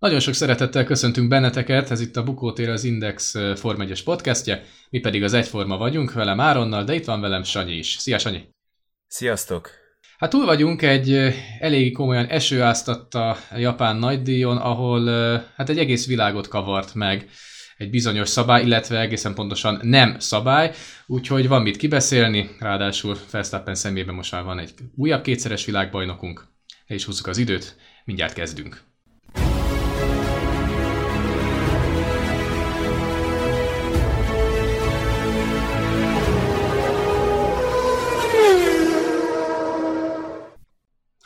Nagyon 0.00 0.20
sok 0.20 0.34
szeretettel 0.34 0.84
köszöntünk 0.84 1.28
benneteket, 1.28 1.90
ez 1.90 2.00
itt 2.00 2.16
a 2.16 2.22
Bukótér 2.22 2.68
az 2.68 2.84
Index 2.84 3.34
Form 3.54 3.80
1 3.80 4.04
podcastje, 4.04 4.64
mi 4.90 4.98
pedig 4.98 5.22
az 5.22 5.32
Egyforma 5.32 5.76
vagyunk, 5.76 6.12
velem 6.12 6.40
Áronnal, 6.40 6.84
de 6.84 6.94
itt 6.94 7.04
van 7.04 7.20
velem 7.20 7.42
Sanyi 7.42 7.72
is. 7.72 7.96
Szia 7.98 8.18
Sanyi! 8.18 8.48
Sziasztok! 9.06 9.70
Hát 10.18 10.30
túl 10.30 10.44
vagyunk 10.44 10.82
egy 10.82 11.34
elég 11.58 11.92
komolyan 11.92 12.26
esőáztatta 12.26 13.36
japán 13.56 13.96
nagydíjon, 13.96 14.56
ahol 14.56 15.08
hát 15.56 15.68
egy 15.68 15.78
egész 15.78 16.06
világot 16.06 16.48
kavart 16.48 16.94
meg 16.94 17.28
egy 17.76 17.90
bizonyos 17.90 18.28
szabály, 18.28 18.64
illetve 18.64 19.00
egészen 19.00 19.34
pontosan 19.34 19.80
nem 19.82 20.18
szabály, 20.18 20.74
úgyhogy 21.06 21.48
van 21.48 21.62
mit 21.62 21.76
kibeszélni, 21.76 22.50
ráadásul 22.58 23.16
Verstappen 23.30 23.74
szemében 23.74 24.14
most 24.14 24.32
már 24.32 24.44
van 24.44 24.58
egy 24.58 24.74
újabb 24.96 25.22
kétszeres 25.22 25.64
világbajnokunk, 25.64 26.44
és 26.86 27.04
húzzuk 27.04 27.26
az 27.26 27.38
időt, 27.38 27.76
mindjárt 28.04 28.32
kezdünk. 28.32 28.88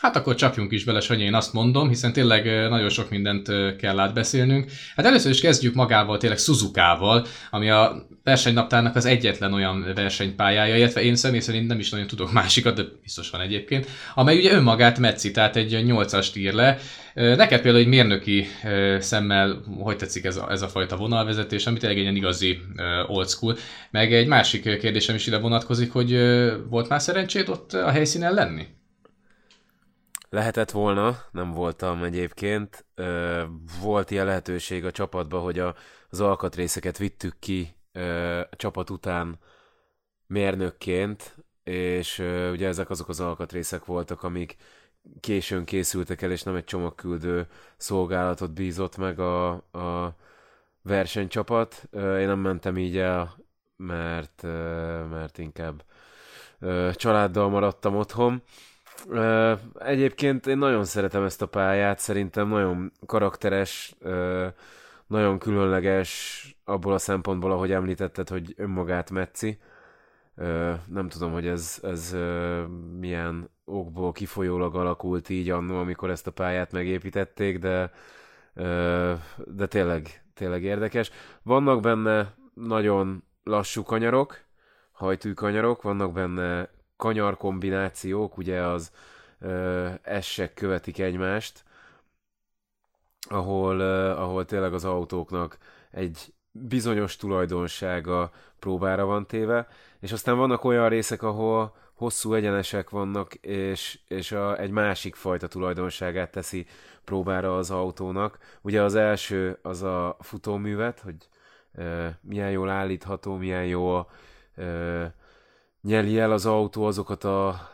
Hát 0.05 0.17
akkor 0.17 0.35
csapjunk 0.35 0.73
is 0.73 0.85
bele, 0.85 1.01
Sanyi, 1.01 1.23
én 1.23 1.35
azt 1.35 1.53
mondom, 1.53 1.89
hiszen 1.89 2.12
tényleg 2.12 2.69
nagyon 2.69 2.89
sok 2.89 3.11
mindent 3.11 3.77
kell 3.77 3.99
átbeszélnünk. 3.99 4.71
Hát 4.97 5.07
először 5.07 5.31
is 5.31 5.41
kezdjük 5.41 5.75
magával, 5.75 6.19
tényleg 6.19 6.39
Suzuka-val, 6.39 7.27
ami 7.51 7.71
a 7.71 8.07
versenynaptárnak 8.25 8.97
az 8.97 9.05
egyetlen 9.05 9.53
olyan 9.53 9.93
versenypályája, 9.95 10.77
illetve 10.77 11.03
én 11.03 11.17
személy 11.17 11.41
szerint 11.41 11.67
nem 11.67 11.79
is 11.79 11.91
nagyon 11.91 12.07
tudok 12.07 12.33
másikat, 12.33 12.75
de 12.75 12.83
biztos 13.03 13.31
van 13.31 13.41
egyébként, 13.41 13.87
amely 14.15 14.39
ugye 14.39 14.53
önmagát 14.53 14.98
metszi, 14.98 15.31
tehát 15.31 15.57
egy 15.57 15.85
8-ast 15.87 16.37
ír 16.37 16.53
le. 16.53 16.79
Neked 17.15 17.61
például 17.61 17.84
egy 17.84 17.91
mérnöki 17.91 18.47
szemmel, 18.98 19.65
hogy 19.81 19.97
tetszik 19.97 20.25
ez 20.25 20.37
a, 20.37 20.51
ez 20.51 20.62
a 20.62 20.69
fajta 20.69 20.97
vonalvezetés, 20.97 21.67
ami 21.67 21.79
tényleg 21.79 21.98
egy 21.98 22.05
ilyen 22.05 22.17
igazi 22.17 22.59
old 23.06 23.28
school. 23.28 23.56
Meg 23.91 24.12
egy 24.12 24.27
másik 24.27 24.78
kérdésem 24.78 25.15
is 25.15 25.27
ide 25.27 25.39
vonatkozik, 25.39 25.93
hogy 25.93 26.19
volt 26.69 26.89
már 26.89 27.00
szerencséd 27.00 27.48
ott 27.48 27.73
a 27.73 27.91
helyszínen 27.91 28.34
lenni? 28.34 28.67
Lehetett 30.35 30.71
volna, 30.71 31.17
nem 31.31 31.51
voltam 31.51 32.03
egyébként. 32.03 32.85
Volt 33.81 34.11
ilyen 34.11 34.27
lehetőség 34.27 34.85
a 34.85 34.91
csapatban, 34.91 35.43
hogy 35.43 35.59
a, 35.59 35.75
az 36.09 36.21
alkatrészeket 36.21 36.99
vittük 36.99 37.39
ki 37.39 37.77
a 38.51 38.57
csapat 38.57 38.91
után 38.91 39.39
mérnökként, 40.27 41.37
és 41.62 42.19
ugye 42.53 42.67
ezek 42.67 42.91
azok 42.91 43.09
az 43.09 43.21
alkatrészek 43.21 43.85
voltak, 43.85 44.23
amik 44.23 44.57
későn 45.21 45.65
készültek 45.65 46.23
el, 46.23 46.31
és 46.31 46.43
nem 46.43 46.55
egy 46.55 46.65
csomagküldő 46.65 47.47
szolgálatot 47.77 48.53
bízott 48.53 48.97
meg 48.97 49.19
a, 49.19 49.51
a 49.53 50.17
versenycsapat. 50.83 51.89
Én 51.93 52.27
nem 52.27 52.39
mentem 52.39 52.79
így 52.79 52.97
el, 52.97 53.37
mert, 53.77 54.43
mert 55.11 55.39
inkább 55.39 55.85
családdal 56.93 57.49
maradtam 57.49 57.97
otthon. 57.97 58.43
Egyébként 59.78 60.47
én 60.47 60.58
nagyon 60.58 60.84
szeretem 60.84 61.22
ezt 61.24 61.42
a 61.42 61.47
pályát, 61.47 61.98
szerintem 61.98 62.48
nagyon 62.48 62.92
karakteres, 63.06 63.94
nagyon 65.06 65.38
különleges 65.38 66.42
abból 66.64 66.92
a 66.92 66.98
szempontból, 66.98 67.52
ahogy 67.52 67.72
említetted, 67.72 68.28
hogy 68.28 68.55
önmagát 68.56 69.10
metszi. 69.10 69.58
Nem 70.86 71.08
tudom, 71.08 71.32
hogy 71.32 71.47
ez, 71.47 71.78
ez 71.82 72.16
milyen 72.98 73.50
okból 73.64 74.12
kifolyólag 74.12 74.75
alakult 74.75 75.28
így 75.28 75.50
annó, 75.50 75.78
amikor 75.78 76.10
ezt 76.10 76.27
a 76.27 76.32
pályát 76.32 76.72
megépítették, 76.72 77.58
de, 77.58 77.92
de 79.44 79.66
tényleg, 79.66 80.22
tényleg 80.34 80.62
érdekes. 80.62 81.10
Vannak 81.42 81.80
benne 81.80 82.34
nagyon 82.55 83.25
lassú 83.42 83.82
kanyarok, 83.82 84.41
hajtű 84.92 85.32
kanyarok, 85.32 85.82
vannak 85.82 86.12
benne 86.12 86.69
kanyar 86.97 87.37
kombinációk, 87.37 88.37
ugye 88.37 88.60
az 88.60 88.93
ö, 89.41 89.88
essek 90.03 90.55
követik 90.55 90.99
egymást, 90.99 91.65
ahol, 93.28 93.78
ö, 93.78 94.10
ahol 94.10 94.44
tényleg 94.44 94.75
az 94.75 94.84
autóknak 94.84 95.59
egy 95.91 96.34
bizonyos 96.50 97.16
tulajdonsága 97.16 98.31
próbára 98.59 99.05
van 99.05 99.27
téve, 99.27 99.69
és 100.00 100.12
aztán 100.12 100.37
vannak 100.37 100.65
olyan 100.65 100.88
részek, 100.88 101.22
ahol 101.22 101.75
hosszú 101.94 102.34
egyenesek 102.34 102.91
vannak, 102.91 103.34
és, 103.34 103.99
és 104.09 104.32
a, 104.32 104.59
egy 104.59 104.71
másik 104.71 105.15
fajta 105.15 105.49
tulajdonságát 105.49 106.31
teszi 106.31 106.66
próbára 107.05 107.56
az 107.56 107.71
autónak. 107.71 108.38
Ugye 108.61 108.82
az 108.82 108.94
első 108.94 109.59
az 109.62 109.82
a 109.82 110.16
futóművet, 110.21 111.00
hogy 111.00 111.16
ö, 111.75 112.06
milyen 112.21 112.50
jól 112.50 112.69
állítható, 112.71 113.37
milyen 113.37 113.66
jó 113.66 114.09
ö, 114.55 115.05
nyeli 115.84 116.19
el 116.19 116.33
az 116.33 116.47
autó 116.47 116.84
azokat 116.84 117.25
a 117.25 117.71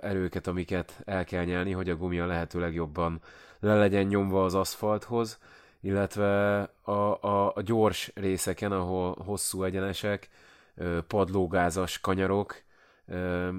erőket, 0.00 0.46
amiket 0.46 1.02
el 1.04 1.24
kell 1.24 1.44
nyelni, 1.44 1.72
hogy 1.72 1.90
a 1.90 1.96
gumia 1.96 2.26
lehetőleg 2.26 2.74
jobban 2.74 3.20
le 3.60 3.74
legyen 3.74 4.06
nyomva 4.06 4.44
az 4.44 4.54
aszfalthoz, 4.54 5.38
illetve 5.80 6.60
a, 6.82 6.90
a, 6.90 7.52
a 7.54 7.62
gyors 7.62 8.10
részeken, 8.14 8.72
ahol 8.72 9.16
hosszú 9.24 9.62
egyenesek, 9.62 10.28
padlógázas 11.06 12.00
kanyarok, 12.00 12.62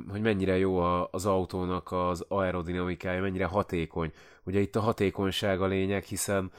hogy 0.09 0.21
mennyire 0.21 0.57
jó 0.57 0.77
a, 0.77 1.07
az 1.11 1.25
autónak 1.25 1.91
az 1.91 2.25
aerodinamikája, 2.27 3.21
mennyire 3.21 3.45
hatékony. 3.45 4.11
Ugye 4.43 4.59
itt 4.59 4.75
a 4.75 4.79
hatékonyság 4.79 5.61
a 5.61 5.65
lényeg, 5.65 6.03
hiszen 6.03 6.51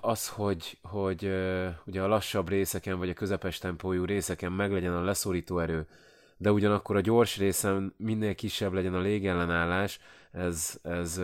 az, 0.00 0.28
hogy, 0.28 0.78
hogy 0.82 1.24
ugye 1.86 2.02
a 2.02 2.06
lassabb 2.06 2.48
részeken, 2.48 2.98
vagy 2.98 3.08
a 3.08 3.14
közepes 3.14 3.58
tempójú 3.58 4.04
részeken 4.04 4.52
meglegyen 4.52 4.94
a 4.94 5.04
leszorító 5.04 5.58
erő, 5.58 5.86
de 6.36 6.52
ugyanakkor 6.52 6.96
a 6.96 7.00
gyors 7.00 7.36
részen 7.36 7.94
minél 7.96 8.34
kisebb 8.34 8.72
legyen 8.72 8.94
a 8.94 9.00
légellenállás, 9.00 10.00
ez, 10.32 10.78
ez 10.82 11.20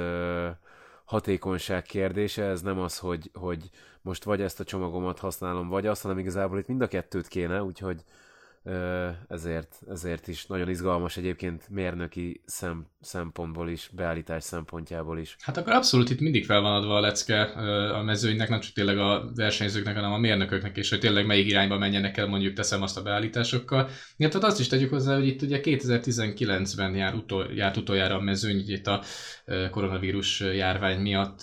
hatékonyság 1.04 1.82
kérdése, 1.82 2.44
ez 2.44 2.62
nem 2.62 2.78
az, 2.78 2.98
hogy, 2.98 3.31
hogy 3.32 3.70
most 4.03 4.25
vagy 4.25 4.41
ezt 4.41 4.60
a 4.60 4.64
csomagomat 4.64 5.19
használom, 5.19 5.69
vagy 5.69 5.87
azt, 5.87 6.02
hanem 6.02 6.19
igazából 6.19 6.58
itt 6.58 6.66
mind 6.66 6.81
a 6.81 6.88
kettőt 6.88 7.28
kéne, 7.28 7.62
úgyhogy 7.62 8.04
ezért, 9.28 9.76
ezért 9.88 10.28
is 10.28 10.47
nagyon 10.47 10.69
izgalmas 10.69 11.16
egyébként 11.16 11.69
mérnöki 11.69 12.43
szem, 12.44 12.87
szempontból 13.00 13.69
is, 13.69 13.91
beállítás 13.93 14.44
szempontjából 14.44 15.19
is. 15.19 15.37
Hát 15.41 15.56
akkor 15.56 15.72
abszolút 15.72 16.10
itt 16.10 16.21
mindig 16.21 16.44
fel 16.44 16.60
van 16.60 16.72
adva 16.72 16.97
a 16.97 17.00
lecke 17.00 17.43
a 17.93 18.03
mezőnynek, 18.03 18.49
nem 18.49 18.60
csak 18.60 18.72
tényleg 18.72 18.99
a 18.99 19.31
versenyzőknek, 19.34 19.94
hanem 19.94 20.12
a 20.12 20.19
mérnököknek 20.19 20.76
is, 20.76 20.91
hogy 20.91 21.00
tényleg 21.00 21.26
melyik 21.26 21.49
irányba 21.49 21.78
menjenek 21.78 22.16
el, 22.16 22.26
mondjuk 22.26 22.54
teszem 22.54 22.82
azt 22.82 22.97
a 22.97 23.03
beállításokkal. 23.03 23.88
Illetve 24.16 24.47
azt 24.47 24.60
is 24.60 24.66
tegyük 24.66 24.91
hozzá, 24.91 25.15
hogy 25.15 25.26
itt 25.26 25.43
ugye 25.43 25.60
2019-ben 25.62 26.94
jár 26.94 27.15
utol, 27.15 27.50
járt 27.54 27.76
utoljára 27.76 28.15
a 28.15 28.20
mezőny, 28.20 28.65
itt 28.66 28.87
a 28.87 29.03
koronavírus 29.70 30.41
járvány 30.41 31.00
miatt 31.00 31.41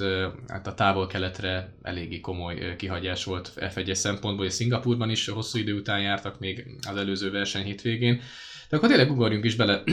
hát 0.48 0.68
a 0.68 0.74
távol-keletre 0.74 1.76
eléggé 1.82 2.20
komoly 2.20 2.76
kihagyás 2.76 3.24
volt 3.24 3.54
F1-es 3.56 3.94
szempontból, 3.94 4.46
és 4.46 4.54
Szingapurban 4.54 5.10
is 5.10 5.28
hosszú 5.28 5.60
idő 5.60 5.74
után 5.74 6.02
jártak 6.02 6.40
még 6.40 6.66
az 6.90 6.98
előző 7.08 7.32
verseny 7.32 7.64
hétvégén. 7.64 8.22
De 8.70 8.78
akkor 8.78 8.90
tényleg 8.90 9.12
ugorjunk 9.12 9.46
is 9.46 9.56
bele 9.56 9.84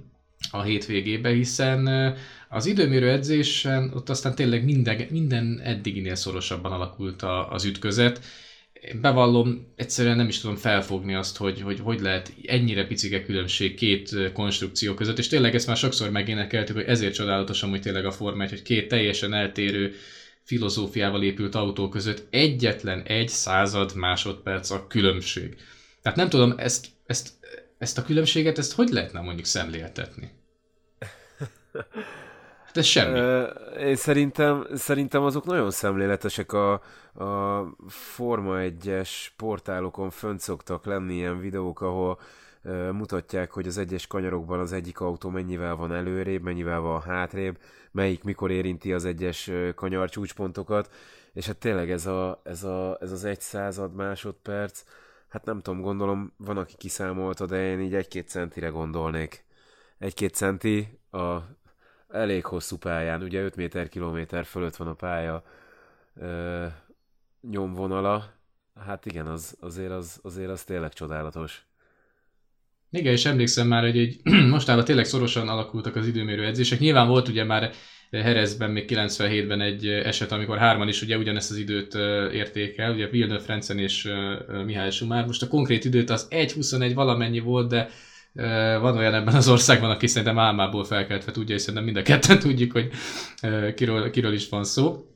a 0.50 0.62
hétvégébe, 0.62 1.28
hiszen 1.28 1.88
az 2.48 2.66
időmérő 2.66 3.10
edzésen 3.10 3.90
ott 3.94 4.08
aztán 4.08 4.34
tényleg 4.34 4.64
minden, 4.64 5.06
minden 5.10 5.60
eddiginél 5.64 6.14
szorosabban 6.14 6.72
alakult 6.72 7.22
a, 7.22 7.50
az 7.50 7.64
ütközet. 7.64 8.24
Bevallom, 9.00 9.72
egyszerűen 9.76 10.16
nem 10.16 10.28
is 10.28 10.40
tudom 10.40 10.56
felfogni 10.56 11.14
azt, 11.14 11.36
hogy 11.36 11.60
hogy, 11.60 11.80
hogy 11.80 12.00
lehet 12.00 12.32
ennyire 12.46 12.86
picike 12.86 13.22
különbség 13.22 13.74
két 13.74 14.32
konstrukció 14.32 14.94
között, 14.94 15.18
és 15.18 15.28
tényleg 15.28 15.54
ezt 15.54 15.66
már 15.66 15.76
sokszor 15.76 16.10
megénekeltük, 16.10 16.76
hogy 16.76 16.84
ezért 16.84 17.14
csodálatos 17.14 17.60
hogy 17.60 17.80
tényleg 17.80 18.04
a 18.04 18.12
Forma 18.12 18.42
1, 18.42 18.50
hogy 18.50 18.62
két 18.62 18.88
teljesen 18.88 19.34
eltérő 19.34 19.94
filozófiával 20.42 21.22
épült 21.22 21.54
autó 21.54 21.88
között 21.88 22.26
egyetlen 22.30 23.02
egy 23.02 23.28
század 23.28 23.94
másodperc 23.96 24.70
a 24.70 24.86
különbség. 24.86 25.56
Tehát 26.04 26.18
nem 26.18 26.28
tudom, 26.28 26.54
ezt, 26.56 26.86
ezt, 27.06 27.32
ezt 27.78 27.98
a 27.98 28.02
különbséget, 28.02 28.58
ezt 28.58 28.72
hogy 28.72 28.88
lehetne 28.88 29.20
mondjuk 29.20 29.46
szemléltetni? 29.46 30.30
Hát 32.64 32.76
ez 32.76 32.84
semmi. 32.84 33.46
Én 33.78 33.96
szerintem, 33.96 34.66
szerintem 34.74 35.22
azok 35.22 35.44
nagyon 35.44 35.70
szemléletesek 35.70 36.52
a, 36.52 36.72
a 37.14 37.62
Forma 37.88 38.56
1-es 38.58 39.10
portálokon 39.36 40.10
fönt 40.10 40.40
szoktak 40.40 40.84
lenni 40.84 41.14
ilyen 41.14 41.40
videók, 41.40 41.80
ahol 41.80 42.18
mutatják, 42.92 43.50
hogy 43.50 43.66
az 43.66 43.78
egyes 43.78 44.06
kanyarokban 44.06 44.60
az 44.60 44.72
egyik 44.72 45.00
autó 45.00 45.28
mennyivel 45.28 45.74
van 45.74 45.94
előrébb, 45.94 46.42
mennyivel 46.42 46.80
van 46.80 47.00
hátrébb, 47.00 47.58
melyik 47.90 48.22
mikor 48.22 48.50
érinti 48.50 48.92
az 48.92 49.04
egyes 49.04 49.50
kanyar 49.74 50.10
csúcspontokat, 50.10 50.90
és 51.32 51.46
hát 51.46 51.56
tényleg 51.56 51.90
ez, 51.90 52.06
a, 52.06 52.40
ez, 52.44 52.64
a, 52.64 52.98
ez 53.00 53.12
az 53.12 53.24
egy 53.24 53.40
század 53.40 53.94
másodperc, 53.94 54.84
hát 55.34 55.44
nem 55.44 55.60
tudom, 55.60 55.80
gondolom 55.80 56.32
van, 56.36 56.56
aki 56.56 56.74
kiszámolta, 56.76 57.46
de 57.46 57.70
én 57.70 57.80
így 57.80 57.94
egy-két 57.94 58.28
centire 58.28 58.68
gondolnék. 58.68 59.44
Egy-két 59.98 60.34
centi 60.34 60.98
a 61.10 61.36
elég 62.08 62.44
hosszú 62.44 62.76
pályán, 62.76 63.22
ugye 63.22 63.42
5 63.42 63.56
méter 63.56 63.88
kilométer 63.88 64.44
fölött 64.44 64.76
van 64.76 64.88
a 64.88 64.94
pálya 64.94 65.44
ö, 66.14 66.66
nyomvonala, 67.50 68.32
hát 68.80 69.06
igen, 69.06 69.26
az, 69.26 69.56
azért, 69.60 69.90
az, 69.90 70.18
azért 70.22 70.50
az 70.50 70.64
tényleg 70.64 70.92
csodálatos. 70.92 71.66
Igen, 72.90 73.12
és 73.12 73.24
emlékszem 73.24 73.66
már, 73.66 73.82
hogy 73.82 73.98
egy, 73.98 74.20
mostában 74.54 74.84
tényleg 74.84 75.04
szorosan 75.04 75.48
alakultak 75.48 75.96
az 75.96 76.06
időmérő 76.06 76.44
edzések. 76.44 76.78
Nyilván 76.78 77.08
volt 77.08 77.28
ugye 77.28 77.44
már 77.44 77.72
Herezben 78.22 78.70
még 78.70 78.84
97-ben 78.88 79.60
egy 79.60 79.86
eset, 79.86 80.32
amikor 80.32 80.58
hárman 80.58 80.88
is 80.88 81.02
ugye 81.02 81.16
ugyanezt 81.16 81.50
az 81.50 81.56
időt 81.56 81.94
érték 82.32 82.78
el, 82.78 82.92
ugye 82.92 83.08
Villeneuve, 83.08 83.42
Frentzen 83.42 83.78
és 83.78 84.08
Mihály 84.64 84.90
Sumár. 84.90 85.26
Most 85.26 85.42
a 85.42 85.48
konkrét 85.48 85.84
időt 85.84 86.10
az 86.10 86.28
1.21 86.30 86.92
valamennyi 86.94 87.38
volt, 87.40 87.68
de 87.68 87.88
van 88.80 88.96
olyan 88.96 89.14
ebben 89.14 89.34
az 89.34 89.48
országban, 89.48 89.90
aki 89.90 90.06
szerintem 90.06 90.38
álmából 90.38 90.84
felkeltve 90.84 91.32
tudja, 91.32 91.54
és 91.54 91.60
szerintem 91.60 91.84
mind 91.84 91.96
a 91.96 92.02
ketten 92.02 92.38
tudjuk, 92.38 92.72
hogy 92.72 92.90
kiről, 93.74 94.10
kiről 94.10 94.32
is 94.32 94.48
van 94.48 94.64
szó. 94.64 95.08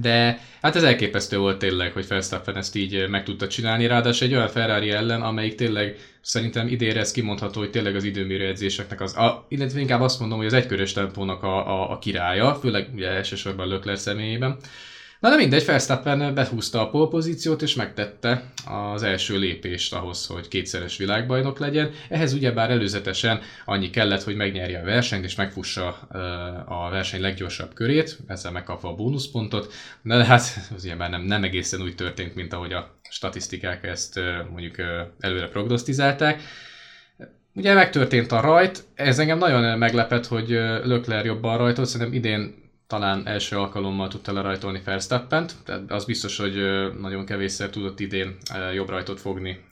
De 0.00 0.40
hát 0.62 0.76
ez 0.76 0.82
elképesztő 0.82 1.38
volt 1.38 1.58
tényleg, 1.58 1.92
hogy 1.92 2.06
Verstappen 2.06 2.56
ezt 2.56 2.76
így 2.76 3.08
meg 3.08 3.24
tudta 3.24 3.48
csinálni, 3.48 3.86
ráadásul 3.86 4.26
egy 4.26 4.34
olyan 4.34 4.48
Ferrari 4.48 4.90
ellen, 4.90 5.22
amelyik 5.22 5.54
tényleg 5.54 5.96
szerintem 6.20 6.68
idénre 6.68 7.00
ez 7.00 7.10
kimondható, 7.10 7.60
hogy 7.60 7.70
tényleg 7.70 7.96
az 7.96 8.04
időmérő 8.04 8.46
edzéseknek 8.46 9.00
az, 9.00 9.16
a, 9.16 9.46
illetve 9.48 9.80
inkább 9.80 10.00
azt 10.00 10.20
mondom, 10.20 10.38
hogy 10.38 10.46
az 10.46 10.52
egykörös 10.52 10.92
tempónak 10.92 11.42
a, 11.42 11.66
a, 11.68 11.90
a 11.90 11.98
királya, 11.98 12.54
főleg 12.54 12.88
ugye 12.94 13.08
elsősorban 13.08 13.68
Lökler 13.68 13.98
személyében. 13.98 14.56
Na 15.20 15.30
de 15.30 15.36
mindegy, 15.36 15.64
Verstappen 15.64 16.34
behúzta 16.34 16.80
a 16.80 16.90
polpozíciót 16.90 17.62
és 17.62 17.74
megtette 17.74 18.52
az 18.66 19.02
első 19.02 19.38
lépést 19.38 19.94
ahhoz, 19.94 20.26
hogy 20.26 20.48
kétszeres 20.48 20.96
világbajnok 20.96 21.58
legyen. 21.58 21.90
Ehhez 22.08 22.32
ugyebár 22.32 22.70
előzetesen 22.70 23.40
annyi 23.64 23.90
kellett, 23.90 24.22
hogy 24.22 24.36
megnyerje 24.36 24.80
a 24.80 24.84
versenyt 24.84 25.24
és 25.24 25.34
megfussa 25.34 25.88
a 26.66 26.90
verseny 26.90 27.20
leggyorsabb 27.20 27.74
körét, 27.74 28.18
ezzel 28.26 28.52
megkapva 28.52 28.88
a 28.88 28.94
bónuszpontot. 28.94 29.72
Na 30.02 30.16
de 30.16 30.24
hát 30.24 30.40
az 30.76 30.84
ugyebár 30.84 31.10
nem, 31.10 31.22
nem 31.22 31.44
egészen 31.44 31.82
úgy 31.82 31.94
történt, 31.94 32.34
mint 32.34 32.52
ahogy 32.52 32.72
a 32.72 33.00
statisztikák 33.10 33.84
ezt 33.84 34.20
mondjuk 34.50 34.76
előre 35.18 35.48
prognosztizálták. 35.48 36.42
Ugye 37.54 37.74
megtörtént 37.74 38.32
a 38.32 38.40
rajt, 38.40 38.84
ez 38.94 39.18
engem 39.18 39.38
nagyon 39.38 39.78
meglepett, 39.78 40.26
hogy 40.26 40.48
Lökler 40.84 41.24
jobban 41.24 41.58
rajtolt, 41.58 41.88
szerintem 41.88 42.16
idén 42.16 42.68
talán 42.90 43.26
első 43.26 43.56
alkalommal 43.56 44.08
tudta 44.08 44.32
lerajtolni 44.32 44.80
Verstappent, 44.84 45.54
tehát 45.64 45.90
az 45.90 46.04
biztos, 46.04 46.36
hogy 46.36 46.54
nagyon 47.00 47.24
kevésszer 47.24 47.70
tudott 47.70 48.00
idén 48.00 48.36
jobb 48.74 48.88
rajtot 48.88 49.20
fogni, 49.20 49.64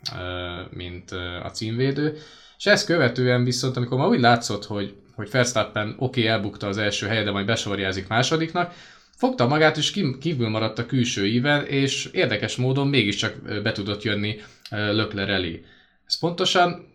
mint 0.71 1.11
a 1.43 1.51
címvédő. 1.53 2.17
És 2.59 2.67
ezt 2.67 2.87
követően 2.87 3.45
viszont, 3.45 3.77
amikor 3.77 3.99
ma 3.99 4.09
úgy 4.09 4.21
látszott, 4.21 4.65
hogy, 4.65 4.95
hogy 5.15 5.31
Verstappen 5.31 5.89
oké, 5.89 6.21
okay, 6.21 6.27
elbukta 6.27 6.67
az 6.67 6.77
első 6.77 7.07
helyet, 7.07 7.25
de 7.25 7.31
majd 7.31 7.47
besorjázik 7.47 8.09
másodiknak, 8.09 8.73
fogta 9.17 9.47
magát, 9.47 9.77
és 9.77 9.91
kívül 10.21 10.49
maradt 10.49 10.79
a 10.79 10.87
külső 10.87 11.27
íven, 11.27 11.67
és 11.67 12.09
érdekes 12.13 12.57
módon 12.57 12.89
mégiscsak 12.89 13.63
be 13.63 13.73
tudott 13.73 14.03
jönni 14.03 14.41
Lökler 14.71 15.29
elé. 15.29 15.65
Ez 16.07 16.19
pontosan 16.19 16.87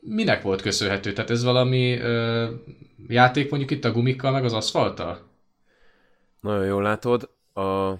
minek 0.00 0.42
volt 0.42 0.62
köszönhető? 0.62 1.12
Tehát 1.12 1.30
ez 1.30 1.44
valami 1.44 1.98
ö, 1.98 2.46
játék 3.08 3.50
mondjuk 3.50 3.70
itt 3.70 3.84
a 3.84 3.92
gumikkal, 3.92 4.32
meg 4.32 4.44
az 4.44 4.52
aszfalttal? 4.52 5.30
Nagyon 6.42 6.66
jól 6.66 6.82
látod. 6.82 7.30
A, 7.52 7.92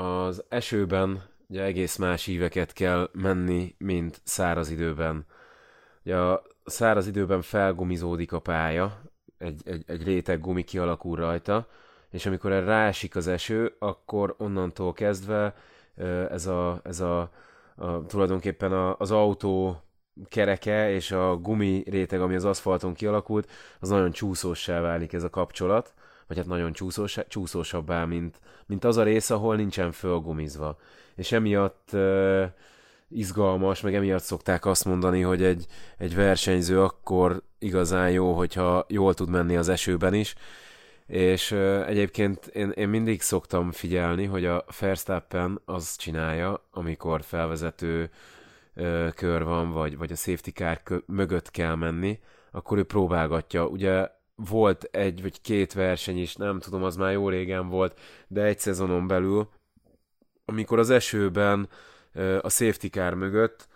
az 0.00 0.44
esőben 0.48 1.22
ugye 1.48 1.62
egész 1.62 1.96
más 1.96 2.26
íveket 2.26 2.72
kell 2.72 3.10
menni, 3.12 3.74
mint 3.78 4.20
száraz 4.24 4.70
időben. 4.70 5.26
Ugye 6.04 6.16
a 6.16 6.42
száraz 6.64 7.06
időben 7.06 7.42
felgumizódik 7.42 8.32
a 8.32 8.38
pálya, 8.38 9.02
egy, 9.38 9.60
egy, 9.64 9.82
egy 9.86 10.02
réteg 10.02 10.40
gumi 10.40 10.64
kialakul 10.64 11.16
rajta, 11.16 11.66
és 12.10 12.26
amikor 12.26 12.52
erre 12.52 12.64
ráesik 12.64 13.16
az 13.16 13.26
eső, 13.26 13.76
akkor 13.78 14.34
onnantól 14.38 14.92
kezdve 14.92 15.54
ez 16.30 16.46
a, 16.46 16.80
ez 16.84 17.00
a, 17.00 17.20
a 17.76 18.06
tulajdonképpen 18.06 18.72
a, 18.72 18.96
az 18.98 19.10
autó 19.10 19.82
kereke 20.28 20.90
és 20.90 21.12
a 21.12 21.36
gumi 21.36 21.84
réteg, 21.86 22.20
ami 22.20 22.34
az 22.34 22.44
aszfalton 22.44 22.94
kialakult, 22.94 23.50
az 23.80 23.88
nagyon 23.88 24.10
csúszósá 24.10 24.80
válik 24.80 25.12
ez 25.12 25.22
a 25.22 25.30
kapcsolat, 25.30 25.94
vagy 26.28 26.36
hát 26.36 26.46
nagyon 26.46 26.72
csúszós, 26.72 27.18
csúszósabbá, 27.28 28.04
mint, 28.04 28.40
mint 28.66 28.84
az 28.84 28.96
a 28.96 29.02
rész, 29.02 29.30
ahol 29.30 29.56
nincsen 29.56 29.92
fölgumizva. 29.92 30.78
És 31.14 31.32
emiatt 31.32 31.88
uh, 31.92 32.44
izgalmas, 33.08 33.80
meg 33.80 33.94
emiatt 33.94 34.22
szokták 34.22 34.66
azt 34.66 34.84
mondani, 34.84 35.20
hogy 35.20 35.42
egy, 35.42 35.66
egy 35.98 36.14
versenyző 36.14 36.82
akkor 36.82 37.42
igazán 37.58 38.10
jó, 38.10 38.32
hogyha 38.32 38.86
jól 38.88 39.14
tud 39.14 39.28
menni 39.28 39.56
az 39.56 39.68
esőben 39.68 40.14
is, 40.14 40.34
és 41.06 41.50
uh, 41.50 41.84
egyébként 41.86 42.46
én, 42.46 42.70
én 42.70 42.88
mindig 42.88 43.20
szoktam 43.20 43.72
figyelni, 43.72 44.24
hogy 44.24 44.44
a 44.44 44.64
Verstappen 44.80 45.60
az 45.64 45.96
csinálja, 45.96 46.64
amikor 46.70 47.22
felvezető 47.22 48.10
uh, 48.76 49.08
kör 49.14 49.44
van, 49.44 49.70
vagy, 49.70 49.98
vagy 49.98 50.12
a 50.12 50.16
safety 50.16 50.50
car 50.50 50.80
mögött 51.06 51.50
kell 51.50 51.74
menni, 51.74 52.18
akkor 52.50 52.78
ő 52.78 52.82
próbálgatja. 52.84 53.66
Ugye 53.66 54.08
volt 54.46 54.82
egy 54.82 55.22
vagy 55.22 55.40
két 55.40 55.72
verseny 55.72 56.18
is, 56.18 56.36
nem 56.36 56.58
tudom, 56.58 56.82
az 56.82 56.96
már 56.96 57.12
jó 57.12 57.28
régen 57.28 57.68
volt, 57.68 58.00
de 58.28 58.42
egy 58.42 58.58
szezonon 58.58 59.06
belül, 59.06 59.48
amikor 60.44 60.78
az 60.78 60.90
esőben 60.90 61.68
a 62.40 62.50
safety 62.50 62.86
car 62.86 63.14
mögött 63.14 63.68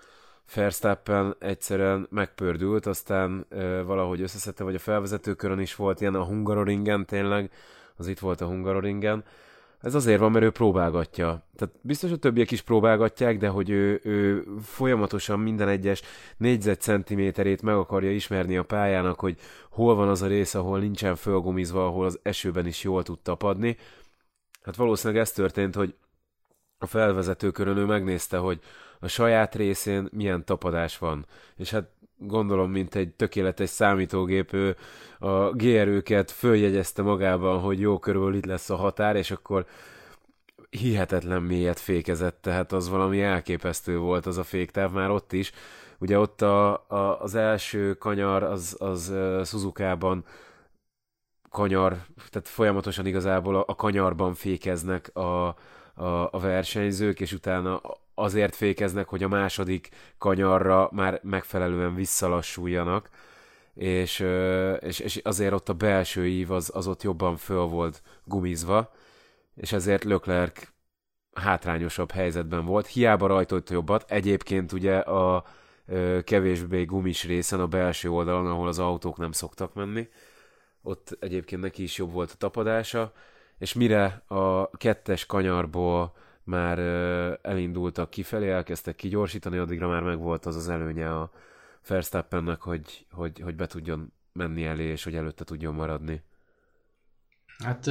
Verstappen 0.54 1.36
egyszerűen 1.38 2.06
megpördült, 2.10 2.86
aztán 2.86 3.46
valahogy 3.84 4.20
összeszedte, 4.20 4.64
vagy 4.64 4.74
a 4.74 4.78
felvezetőkörön 4.78 5.58
is 5.58 5.74
volt 5.74 6.00
ilyen, 6.00 6.14
a 6.14 6.24
Hungaroringen 6.24 7.06
tényleg, 7.06 7.50
az 7.96 8.06
itt 8.06 8.18
volt 8.18 8.40
a 8.40 8.46
Hungaroringen, 8.46 9.24
ez 9.82 9.94
azért 9.94 10.20
van, 10.20 10.30
mert 10.30 10.44
ő 10.44 10.50
próbálgatja. 10.50 11.46
Tehát 11.56 11.74
biztos 11.80 12.10
a 12.10 12.16
többiek 12.16 12.50
is 12.50 12.62
próbálgatják, 12.62 13.38
de 13.38 13.48
hogy 13.48 13.70
ő, 13.70 14.00
ő 14.04 14.44
folyamatosan 14.62 15.40
minden 15.40 15.68
egyes 15.68 16.02
négyzetcentiméterét 16.36 17.62
meg 17.62 17.74
akarja 17.74 18.10
ismerni 18.10 18.56
a 18.56 18.62
pályának, 18.62 19.20
hogy 19.20 19.38
hol 19.70 19.94
van 19.94 20.08
az 20.08 20.22
a 20.22 20.26
rész, 20.26 20.54
ahol 20.54 20.78
nincsen 20.78 21.16
fölgumizva, 21.16 21.86
ahol 21.86 22.04
az 22.04 22.18
esőben 22.22 22.66
is 22.66 22.82
jól 22.82 23.02
tud 23.02 23.18
tapadni. 23.20 23.76
Hát 24.62 24.76
valószínűleg 24.76 25.22
ez 25.22 25.32
történt, 25.32 25.74
hogy 25.74 25.94
a 26.78 26.86
felvezetőkörön 26.86 27.76
ő 27.76 27.84
megnézte, 27.84 28.36
hogy 28.36 28.60
a 29.00 29.08
saját 29.08 29.54
részén 29.54 30.08
milyen 30.12 30.44
tapadás 30.44 30.98
van. 30.98 31.26
És 31.56 31.70
hát 31.70 31.90
gondolom, 32.26 32.70
mint 32.70 32.94
egy 32.94 33.08
tökéletes 33.08 33.68
számítógép, 33.68 34.52
ő 34.52 34.76
a 35.18 35.50
GRU-ket 35.50 36.30
följegyezte 36.30 37.02
magában, 37.02 37.60
hogy 37.60 37.80
jó, 37.80 37.98
körülbelül 37.98 38.36
itt 38.36 38.46
lesz 38.46 38.70
a 38.70 38.76
határ, 38.76 39.16
és 39.16 39.30
akkor 39.30 39.66
hihetetlen 40.70 41.42
mélyet 41.42 41.80
fékezett, 41.80 42.42
tehát 42.42 42.72
az 42.72 42.88
valami 42.88 43.22
elképesztő 43.22 43.98
volt 43.98 44.26
az 44.26 44.38
a 44.38 44.44
féktáv 44.44 44.92
már 44.92 45.10
ott 45.10 45.32
is. 45.32 45.52
Ugye 45.98 46.18
ott 46.18 46.42
a, 46.42 46.72
a, 46.88 47.20
az 47.20 47.34
első 47.34 47.94
kanyar 47.94 48.42
az, 48.42 48.76
az 48.78 49.08
uh, 49.08 49.44
Suzuka-ban 49.44 50.24
kanyar, 51.50 51.96
tehát 52.30 52.48
folyamatosan 52.48 53.06
igazából 53.06 53.56
a, 53.56 53.64
a 53.66 53.74
kanyarban 53.74 54.34
fékeznek 54.34 55.16
a, 55.16 55.46
a, 55.46 55.54
a 56.30 56.38
versenyzők, 56.40 57.20
és 57.20 57.32
utána 57.32 57.80
azért 58.22 58.54
fékeznek, 58.54 59.08
hogy 59.08 59.22
a 59.22 59.28
második 59.28 59.88
kanyarra 60.18 60.88
már 60.92 61.20
megfelelően 61.22 61.94
visszalassuljanak, 61.94 63.08
és, 63.74 64.20
és, 64.80 64.98
és 64.98 65.16
azért 65.16 65.52
ott 65.52 65.68
a 65.68 65.72
belső 65.72 66.26
ív 66.26 66.50
az, 66.50 66.70
az 66.74 66.86
ott 66.86 67.02
jobban 67.02 67.36
föl 67.36 67.64
volt 67.64 68.02
gumizva, 68.24 68.92
és 69.54 69.72
ezért 69.72 70.04
Leclerc 70.04 70.68
hátrányosabb 71.32 72.10
helyzetben 72.10 72.64
volt. 72.64 72.86
Hiába 72.86 73.26
rajtolt 73.26 73.70
jobbat, 73.70 74.10
egyébként 74.10 74.72
ugye 74.72 74.96
a 74.98 75.44
kevésbé 76.24 76.84
gumis 76.84 77.24
részen, 77.24 77.60
a 77.60 77.66
belső 77.66 78.10
oldalon, 78.10 78.46
ahol 78.46 78.68
az 78.68 78.78
autók 78.78 79.16
nem 79.16 79.32
szoktak 79.32 79.74
menni, 79.74 80.08
ott 80.82 81.16
egyébként 81.20 81.62
neki 81.62 81.82
is 81.82 81.96
jobb 81.96 82.12
volt 82.12 82.30
a 82.30 82.36
tapadása, 82.36 83.12
és 83.58 83.72
mire 83.72 84.22
a 84.26 84.70
kettes 84.70 85.26
kanyarból 85.26 86.14
már 86.44 86.78
elindultak 87.42 88.10
kifelé, 88.10 88.50
elkezdtek 88.50 88.96
kigyorsítani, 88.96 89.56
addigra 89.56 89.88
már 89.88 90.02
megvolt 90.02 90.46
az 90.46 90.56
az 90.56 90.68
előnye 90.68 91.10
a 91.14 91.30
Verstappennek, 91.88 92.60
hogy, 92.60 93.06
hogy, 93.10 93.40
hogy 93.40 93.54
be 93.54 93.66
tudjon 93.66 94.12
menni 94.32 94.64
elé, 94.64 94.84
és 94.84 95.04
hogy 95.04 95.14
előtte 95.14 95.44
tudjon 95.44 95.74
maradni. 95.74 96.22
Hát 97.58 97.90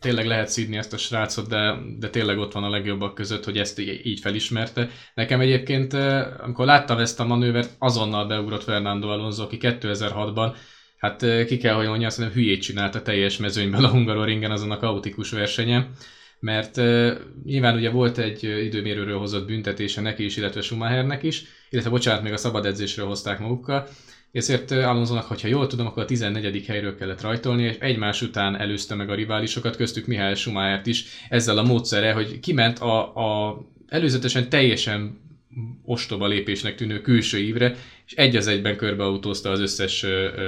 tényleg 0.00 0.26
lehet 0.26 0.48
szídni 0.48 0.76
ezt 0.76 0.92
a 0.92 0.96
srácot, 0.96 1.48
de, 1.48 1.78
de 1.98 2.10
tényleg 2.10 2.38
ott 2.38 2.52
van 2.52 2.64
a 2.64 2.70
legjobbak 2.70 3.14
között, 3.14 3.44
hogy 3.44 3.58
ezt 3.58 3.78
így 3.78 4.20
felismerte. 4.20 4.88
Nekem 5.14 5.40
egyébként, 5.40 5.92
amikor 6.38 6.66
láttam 6.66 6.98
ezt 6.98 7.20
a 7.20 7.24
manővert, 7.24 7.74
azonnal 7.78 8.26
beugrott 8.26 8.62
Fernando 8.62 9.08
Alonso, 9.08 9.42
aki 9.42 9.58
2006-ban, 9.60 10.56
hát 10.96 11.46
ki 11.46 11.56
kell, 11.56 11.74
hogy 11.74 11.86
mondjam, 11.86 12.10
mondom, 12.16 12.36
hülyét 12.36 12.62
csinálta 12.62 13.02
teljes 13.02 13.36
mezőnyben 13.36 13.84
a 13.84 13.88
Hungaroringen 13.90 14.50
azon 14.50 14.70
a 14.70 14.78
kaotikus 14.78 15.30
versenyen 15.30 15.90
mert 16.42 16.76
uh, 16.76 17.12
nyilván 17.44 17.76
ugye 17.76 17.90
volt 17.90 18.18
egy 18.18 18.42
időmérőről 18.42 19.18
hozott 19.18 19.46
büntetése 19.46 20.00
neki 20.00 20.24
is, 20.24 20.36
illetve 20.36 20.60
Schumachernek 20.60 21.22
is, 21.22 21.44
illetve 21.70 21.90
bocsánat, 21.90 22.22
még 22.22 22.32
a 22.32 22.36
szabad 22.36 22.66
edzésről 22.66 23.06
hozták 23.06 23.38
magukkal, 23.38 23.88
ezért 24.32 24.70
Alonsonak, 24.70 25.24
hogyha 25.24 25.48
jól 25.48 25.66
tudom, 25.66 25.86
akkor 25.86 26.02
a 26.02 26.06
14. 26.06 26.66
helyről 26.66 26.96
kellett 26.96 27.20
rajtolni, 27.20 27.62
és 27.62 27.76
egymás 27.78 28.22
után 28.22 28.60
előzte 28.60 28.94
meg 28.94 29.10
a 29.10 29.14
riválisokat, 29.14 29.76
köztük 29.76 30.06
Mihály 30.06 30.34
Schumachert 30.34 30.86
is 30.86 31.04
ezzel 31.28 31.58
a 31.58 31.62
módszerre, 31.62 32.12
hogy 32.12 32.40
kiment 32.40 32.78
a, 32.78 33.16
a 33.16 33.58
előzetesen 33.88 34.48
teljesen 34.48 35.20
ostoba 35.84 36.26
lépésnek 36.26 36.74
tűnő 36.74 37.00
külső 37.00 37.38
ívre, 37.38 37.76
és 38.06 38.12
egy 38.14 38.36
az 38.36 38.46
egyben 38.46 38.76
körbeautózta 38.76 39.50
az 39.50 39.60
összes 39.60 40.06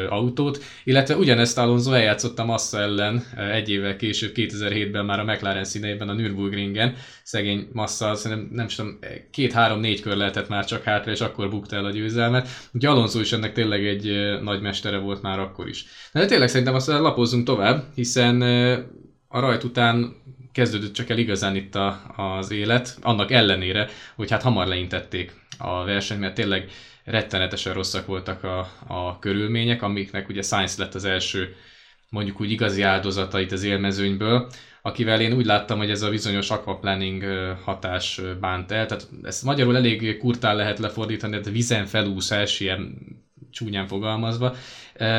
autót, 0.09 0.63
illetve 0.85 1.17
ugyanezt 1.17 1.59
Alonso 1.59 1.93
eljátszotta 1.93 2.45
Massa 2.45 2.79
ellen 2.79 3.25
egy 3.53 3.71
évvel 3.71 3.97
később, 3.97 4.33
2007-ben 4.35 5.05
már 5.05 5.19
a 5.19 5.25
McLaren 5.25 5.65
színeiben 5.65 6.09
a 6.09 6.13
Nürburgringen. 6.13 6.95
Szegény 7.23 7.69
Massa, 7.73 8.15
szerintem 8.15 8.49
nem 8.53 8.67
tudom, 8.67 8.99
két-három-négy 9.31 10.01
kör 10.01 10.17
lehetett 10.17 10.49
már 10.49 10.65
csak 10.65 10.83
hátra, 10.83 11.13
és 11.13 11.21
akkor 11.21 11.51
bukta 11.51 11.77
el 11.77 11.85
a 11.85 11.91
győzelmet. 11.91 12.49
Ugye 12.73 12.89
Alonso 12.89 13.21
is 13.21 13.33
ennek 13.33 13.53
tényleg 13.53 13.87
egy 13.87 14.39
nagy 14.43 14.61
mestere 14.61 14.99
volt 14.99 15.23
már 15.23 15.39
akkor 15.39 15.69
is. 15.69 15.85
De 16.13 16.27
tényleg 16.27 16.49
szerintem 16.49 16.75
azt 16.75 16.87
lapozzunk 16.87 17.45
tovább, 17.45 17.85
hiszen 17.95 18.43
a 19.29 19.41
rajt 19.41 19.65
után 19.65 20.23
kezdődött 20.55 20.93
csak 20.93 21.11
el 21.11 21.19
igazán 21.19 21.57
itt 21.57 21.75
a, 21.75 22.15
az 22.17 22.51
élet, 22.51 22.99
annak 23.01 23.31
ellenére, 23.31 23.89
hogy 24.15 24.31
hát 24.31 24.43
hamar 24.43 24.67
leintették 24.67 25.33
a 25.59 25.85
versenyt, 25.85 26.21
mert 26.21 26.35
tényleg 26.35 26.71
rettenetesen 27.05 27.75
rosszak 27.75 28.07
voltak 28.07 28.45
a, 28.45 28.59
a 28.87 29.19
körülmények, 29.19 29.83
amiknek 29.83 30.29
ugye 30.29 30.43
Science 30.43 30.83
lett 30.83 30.95
az 30.95 31.05
első 31.05 31.55
mondjuk 32.09 32.41
úgy 32.41 32.51
igazi 32.51 32.83
áldozata 32.83 33.41
itt 33.41 33.53
az 33.53 33.63
élmezőnyből, 33.63 34.51
akivel 34.83 35.21
én 35.21 35.33
úgy 35.33 35.47
láttam, 35.47 35.79
hogy 35.79 35.91
ez 35.91 36.03
a 36.03 36.11
bizonyos 36.11 36.51
aquaplaning 36.51 37.25
hatás 37.65 38.21
bánt 38.41 38.73
el, 38.73 38.87
tehát 38.87 39.09
ezt 39.23 39.43
magyarul 39.43 39.77
elég 39.77 40.19
kurtán 40.19 40.57
lehet 40.57 40.79
lefordítani, 40.79 41.33
tehát 41.33 41.49
vízen 41.49 41.87
felúszás, 41.87 42.61
ilyen 42.61 42.97
csúnyán 43.51 43.87
fogalmazva. 43.87 44.55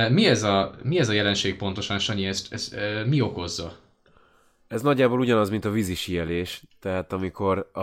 Mi 0.09 0.25
ez 0.25 0.43
a, 0.43 0.75
mi 0.83 0.99
ez 0.99 1.09
a 1.09 1.13
jelenség 1.13 1.55
pontosan, 1.55 1.99
Sanyi, 1.99 2.25
ezt, 2.25 2.53
ezt 2.53 2.75
mi 3.05 3.21
okozza? 3.21 3.84
Ez 4.67 4.81
nagyjából 4.81 5.19
ugyanaz, 5.19 5.49
mint 5.49 5.65
a 5.65 5.69
vízisielés, 5.71 6.63
tehát 6.79 7.13
amikor 7.13 7.69
a, 7.73 7.79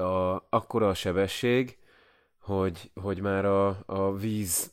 a, 0.00 0.46
akkora 0.50 0.88
a 0.88 0.94
sebesség, 0.94 1.78
hogy, 2.38 2.90
hogy 2.94 3.20
már 3.20 3.44
a, 3.44 3.82
a 3.86 4.14
víz 4.16 4.72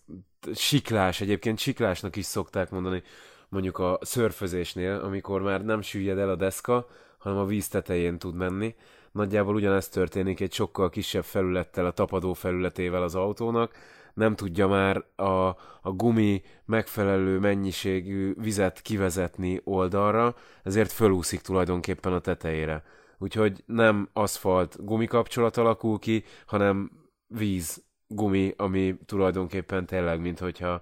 siklás, 0.53 1.21
egyébként 1.21 1.59
siklásnak 1.59 2.15
is 2.15 2.25
szokták 2.25 2.69
mondani, 2.69 3.03
mondjuk 3.49 3.77
a 3.79 3.99
szörfözésnél, 4.01 4.93
amikor 4.93 5.41
már 5.41 5.65
nem 5.65 5.81
süllyed 5.81 6.17
el 6.17 6.29
a 6.29 6.35
deszka, 6.35 6.87
hanem 7.17 7.37
a 7.37 7.45
víz 7.45 7.67
tetején 7.67 8.17
tud 8.17 8.35
menni. 8.35 8.75
Nagyjából 9.11 9.55
ugyanezt 9.55 9.93
történik 9.93 10.39
egy 10.39 10.53
sokkal 10.53 10.89
kisebb 10.89 11.23
felülettel, 11.23 11.85
a 11.85 11.91
tapadó 11.91 12.33
felületével 12.33 13.03
az 13.03 13.15
autónak, 13.15 13.75
nem 14.13 14.35
tudja 14.35 14.67
már 14.67 15.03
a, 15.15 15.47
a 15.81 15.91
gumi 15.91 16.41
megfelelő 16.65 17.39
mennyiségű 17.39 18.33
vizet 18.37 18.81
kivezetni 18.81 19.61
oldalra, 19.63 20.35
ezért 20.63 20.91
fölúszik 20.91 21.41
tulajdonképpen 21.41 22.13
a 22.13 22.19
tetejére. 22.19 22.83
Úgyhogy 23.17 23.63
nem 23.65 24.09
aszfalt 24.13 24.85
gumi 24.85 25.05
kapcsolat 25.05 25.57
alakul 25.57 25.99
ki, 25.99 26.23
hanem 26.45 26.91
víz 27.27 27.83
gumi, 28.07 28.53
ami 28.57 28.97
tulajdonképpen 29.05 29.85
tényleg, 29.85 30.21
mint 30.21 30.39
hogyha 30.39 30.81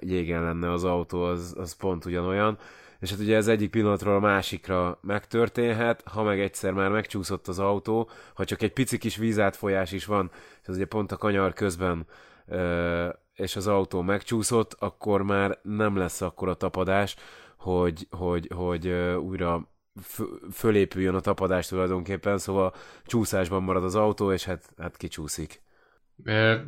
jégen 0.00 0.42
lenne 0.42 0.72
az 0.72 0.84
autó, 0.84 1.22
az, 1.22 1.54
az 1.58 1.76
pont 1.76 2.04
ugyanolyan. 2.04 2.58
És 3.00 3.10
hát 3.10 3.18
ugye 3.18 3.36
ez 3.36 3.48
egyik 3.48 3.70
pillanatról 3.70 4.14
a 4.14 4.20
másikra 4.20 4.98
megtörténhet, 5.02 6.02
ha 6.08 6.22
meg 6.22 6.40
egyszer 6.40 6.72
már 6.72 6.90
megcsúszott 6.90 7.48
az 7.48 7.58
autó, 7.58 8.10
ha 8.34 8.44
csak 8.44 8.62
egy 8.62 8.72
pici 8.72 8.98
kis 8.98 9.16
vízátfolyás 9.16 9.92
is 9.92 10.04
van, 10.04 10.30
és 10.62 10.68
az 10.68 10.76
ugye 10.76 10.84
pont 10.84 11.12
a 11.12 11.16
kanyar 11.16 11.52
közben 11.52 12.06
ö, 12.46 13.08
és 13.34 13.56
az 13.56 13.66
autó 13.66 14.02
megcsúszott, 14.02 14.76
akkor 14.78 15.22
már 15.22 15.58
nem 15.62 15.96
lesz 15.96 16.20
akkor 16.20 16.48
a 16.48 16.54
tapadás, 16.54 17.16
hogy, 17.56 18.06
hogy, 18.10 18.50
hogy 18.54 18.86
ö, 18.86 19.14
újra 19.14 19.68
fölépüljön 20.52 21.14
a 21.14 21.20
tapadás 21.20 21.66
tulajdonképpen, 21.66 22.38
szóval 22.38 22.74
csúszásban 23.06 23.62
marad 23.62 23.84
az 23.84 23.94
autó, 23.94 24.32
és 24.32 24.44
hát, 24.44 24.72
hát 24.78 24.96
kicsúszik. 24.96 25.62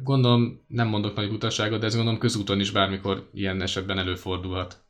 Gondolom, 0.03 0.65
nem 0.67 0.89
mondok 0.89 1.15
nagy 1.15 1.33
utasságot, 1.33 1.81
de 1.81 1.87
ez 1.87 1.95
gondolom 1.95 2.19
közúton 2.19 2.61
is 2.61 2.71
bármikor 2.71 3.29
ilyen 3.33 3.61
esetben 3.63 3.99
előfordulhat. 3.99 4.83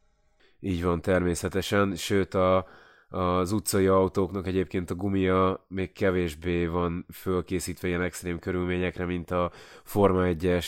Így 0.64 0.82
van, 0.82 1.00
természetesen, 1.00 1.96
sőt 1.96 2.34
a, 2.34 2.66
az 3.08 3.52
utcai 3.52 3.86
autóknak 3.86 4.46
egyébként 4.46 4.90
a 4.90 4.94
gumia 4.94 5.64
még 5.68 5.92
kevésbé 5.92 6.66
van 6.66 7.06
fölkészítve 7.12 7.88
ilyen 7.88 8.02
extrém 8.02 8.38
körülményekre, 8.38 9.04
mint 9.04 9.30
a 9.30 9.50
Forma 9.82 10.22
1-es 10.24 10.66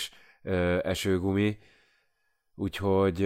esőgumi, 0.82 1.58
Úgyhogy, 2.56 3.22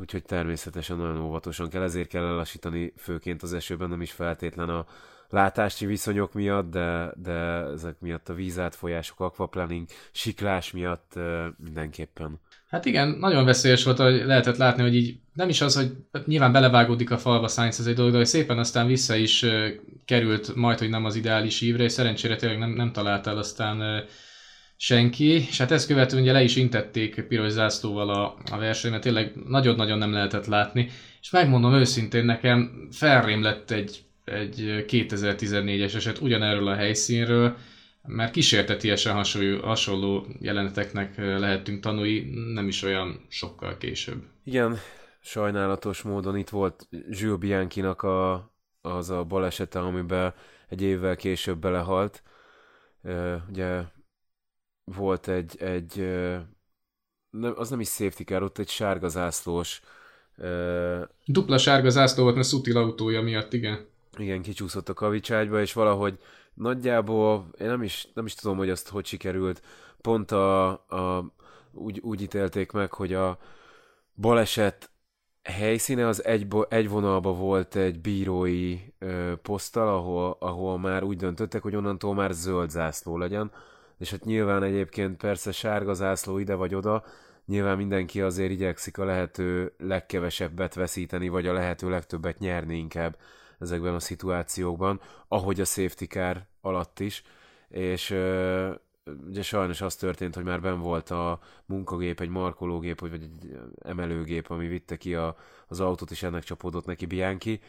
úgyhogy 0.00 0.22
természetesen 0.22 0.96
nagyon 0.96 1.20
óvatosan 1.20 1.68
kell, 1.68 1.82
ezért 1.82 2.08
kell 2.08 2.24
elassítani, 2.24 2.92
főként 2.96 3.42
az 3.42 3.52
esőben, 3.52 3.88
nem 3.88 4.00
is 4.00 4.12
feltétlen 4.12 4.68
a 4.68 4.86
látási 5.28 5.86
viszonyok 5.86 6.32
miatt, 6.32 6.70
de, 6.70 7.12
de 7.16 7.32
ezek 7.72 8.00
miatt 8.00 8.28
a 8.28 8.34
vízátfolyások, 8.34 9.20
aquaplaning, 9.20 9.86
siklás 10.12 10.70
miatt 10.70 11.18
mindenképpen. 11.56 12.40
Hát 12.72 12.84
igen, 12.84 13.08
nagyon 13.08 13.44
veszélyes 13.44 13.84
volt, 13.84 13.98
hogy 13.98 14.22
lehetett 14.26 14.56
látni, 14.56 14.82
hogy 14.82 14.94
így 14.94 15.16
nem 15.32 15.48
is 15.48 15.60
az, 15.60 15.76
hogy 15.76 15.92
nyilván 16.26 16.52
belevágódik 16.52 17.10
a 17.10 17.18
falva 17.18 17.48
Sainz, 17.48 17.80
ez 17.80 17.86
egy 17.86 17.94
dolog, 17.94 18.10
de 18.10 18.16
hogy 18.16 18.26
szépen 18.26 18.58
aztán 18.58 18.86
vissza 18.86 19.16
is 19.16 19.44
került, 20.04 20.54
majd, 20.54 20.78
hogy 20.78 20.88
nem 20.88 21.04
az 21.04 21.16
ideális 21.16 21.60
ívre, 21.60 21.84
és 21.84 21.92
szerencsére 21.92 22.36
tényleg 22.36 22.58
nem, 22.58 22.70
nem 22.70 22.92
találtál 22.92 23.36
aztán 23.36 24.04
senki, 24.76 25.24
és 25.24 25.58
hát 25.58 25.70
ezt 25.70 25.86
követően 25.86 26.22
ugye 26.22 26.32
le 26.32 26.42
is 26.42 26.56
intették 26.56 27.22
piros 27.22 27.50
zászlóval 27.50 28.10
a, 28.10 28.36
a 28.50 28.58
versenyt, 28.58 28.92
mert 28.92 29.04
tényleg 29.04 29.32
nagyon-nagyon 29.48 29.98
nem 29.98 30.12
lehetett 30.12 30.46
látni, 30.46 30.90
és 31.20 31.30
megmondom 31.30 31.74
őszintén 31.74 32.24
nekem 32.24 32.88
felrém 32.90 33.42
lett 33.42 33.70
egy, 33.70 34.02
egy 34.24 34.84
2014-es 34.88 35.94
eset 35.94 36.20
ugyanerről 36.20 36.68
a 36.68 36.74
helyszínről, 36.74 37.56
mert 38.02 38.32
kísértetiesen 38.32 39.14
hasonló, 39.14 39.60
hasonló 39.60 40.26
jeleneteknek 40.40 41.16
lehetünk 41.16 41.80
tanulni, 41.80 42.30
nem 42.52 42.68
is 42.68 42.82
olyan 42.82 43.26
sokkal 43.28 43.76
később. 43.76 44.22
Igen, 44.44 44.76
sajnálatos 45.20 46.02
módon 46.02 46.36
itt 46.36 46.48
volt 46.48 46.88
Jules 47.08 47.38
Bianchi-nak 47.38 48.02
a, 48.02 48.52
az 48.80 49.10
a 49.10 49.24
balesete, 49.24 49.80
amiben 49.80 50.34
egy 50.68 50.82
évvel 50.82 51.16
később 51.16 51.58
belehalt. 51.58 52.22
ugye 53.48 53.82
volt 54.84 55.28
egy, 55.28 55.56
egy 55.60 55.96
nem, 57.30 57.52
az 57.56 57.70
nem 57.70 57.80
is 57.80 57.88
safety 57.88 58.22
car, 58.22 58.42
ott 58.42 58.58
egy 58.58 58.68
sárga 58.68 59.08
zászlós 59.08 59.82
Dupla 61.24 61.58
sárga 61.58 61.90
zászló 61.90 62.22
volt, 62.22 62.34
mert 62.34 62.48
Sutil 62.48 62.76
autója 62.76 63.22
miatt, 63.22 63.52
igen. 63.52 63.86
Igen, 64.16 64.42
kicsúszott 64.42 64.88
a 64.88 64.94
kavicságyba, 64.94 65.60
és 65.60 65.72
valahogy 65.72 66.18
nagyjából, 66.54 67.48
én 67.58 67.66
nem 67.66 67.82
is, 67.82 68.08
nem 68.14 68.26
is 68.26 68.34
tudom, 68.34 68.56
hogy 68.56 68.70
azt 68.70 68.88
hogy 68.88 69.06
sikerült, 69.06 69.62
pont 70.00 70.30
a, 70.30 70.68
a 70.70 71.32
úgy, 71.72 72.00
úgy 72.00 72.22
ítélték 72.22 72.72
meg, 72.72 72.92
hogy 72.92 73.12
a 73.14 73.38
baleset 74.14 74.90
helyszíne 75.42 76.06
az 76.06 76.24
egy, 76.24 76.46
egy 76.68 76.88
vonalba 76.88 77.32
volt 77.32 77.76
egy 77.76 78.00
bírói 78.00 78.78
ö, 78.98 79.32
poszttal, 79.42 79.88
ahol, 79.88 80.36
ahol 80.40 80.78
már 80.78 81.02
úgy 81.02 81.16
döntöttek, 81.16 81.62
hogy 81.62 81.76
onnantól 81.76 82.14
már 82.14 82.30
zöld 82.32 82.70
zászló 82.70 83.16
legyen, 83.18 83.52
és 83.98 84.10
hát 84.10 84.24
nyilván 84.24 84.62
egyébként 84.62 85.16
persze 85.16 85.52
sárga 85.52 85.94
zászló 85.94 86.38
ide 86.38 86.54
vagy 86.54 86.74
oda, 86.74 87.04
nyilván 87.46 87.76
mindenki 87.76 88.20
azért 88.20 88.50
igyekszik 88.50 88.98
a 88.98 89.04
lehető 89.04 89.72
legkevesebbet 89.78 90.74
veszíteni, 90.74 91.28
vagy 91.28 91.46
a 91.46 91.52
lehető 91.52 91.90
legtöbbet 91.90 92.38
nyerni 92.38 92.76
inkább 92.76 93.16
ezekben 93.62 93.94
a 93.94 94.00
szituációkban, 94.00 95.00
ahogy 95.28 95.60
a 95.60 95.64
safety 95.64 96.04
car 96.04 96.46
alatt 96.60 97.00
is, 97.00 97.22
és 97.68 98.10
ugye 99.26 99.42
sajnos 99.42 99.80
az 99.80 99.96
történt, 99.96 100.34
hogy 100.34 100.44
már 100.44 100.60
ben 100.60 100.80
volt 100.80 101.10
a 101.10 101.40
munkagép, 101.66 102.20
egy 102.20 102.28
markológép, 102.28 103.00
vagy 103.00 103.12
egy 103.12 103.58
emelőgép, 103.82 104.50
ami 104.50 104.66
vitte 104.66 104.96
ki 104.96 105.14
a, 105.14 105.36
az 105.66 105.80
autót, 105.80 106.10
és 106.10 106.22
ennek 106.22 106.42
csapódott 106.42 106.84
neki 106.86 107.06
Bianchi, 107.06 107.60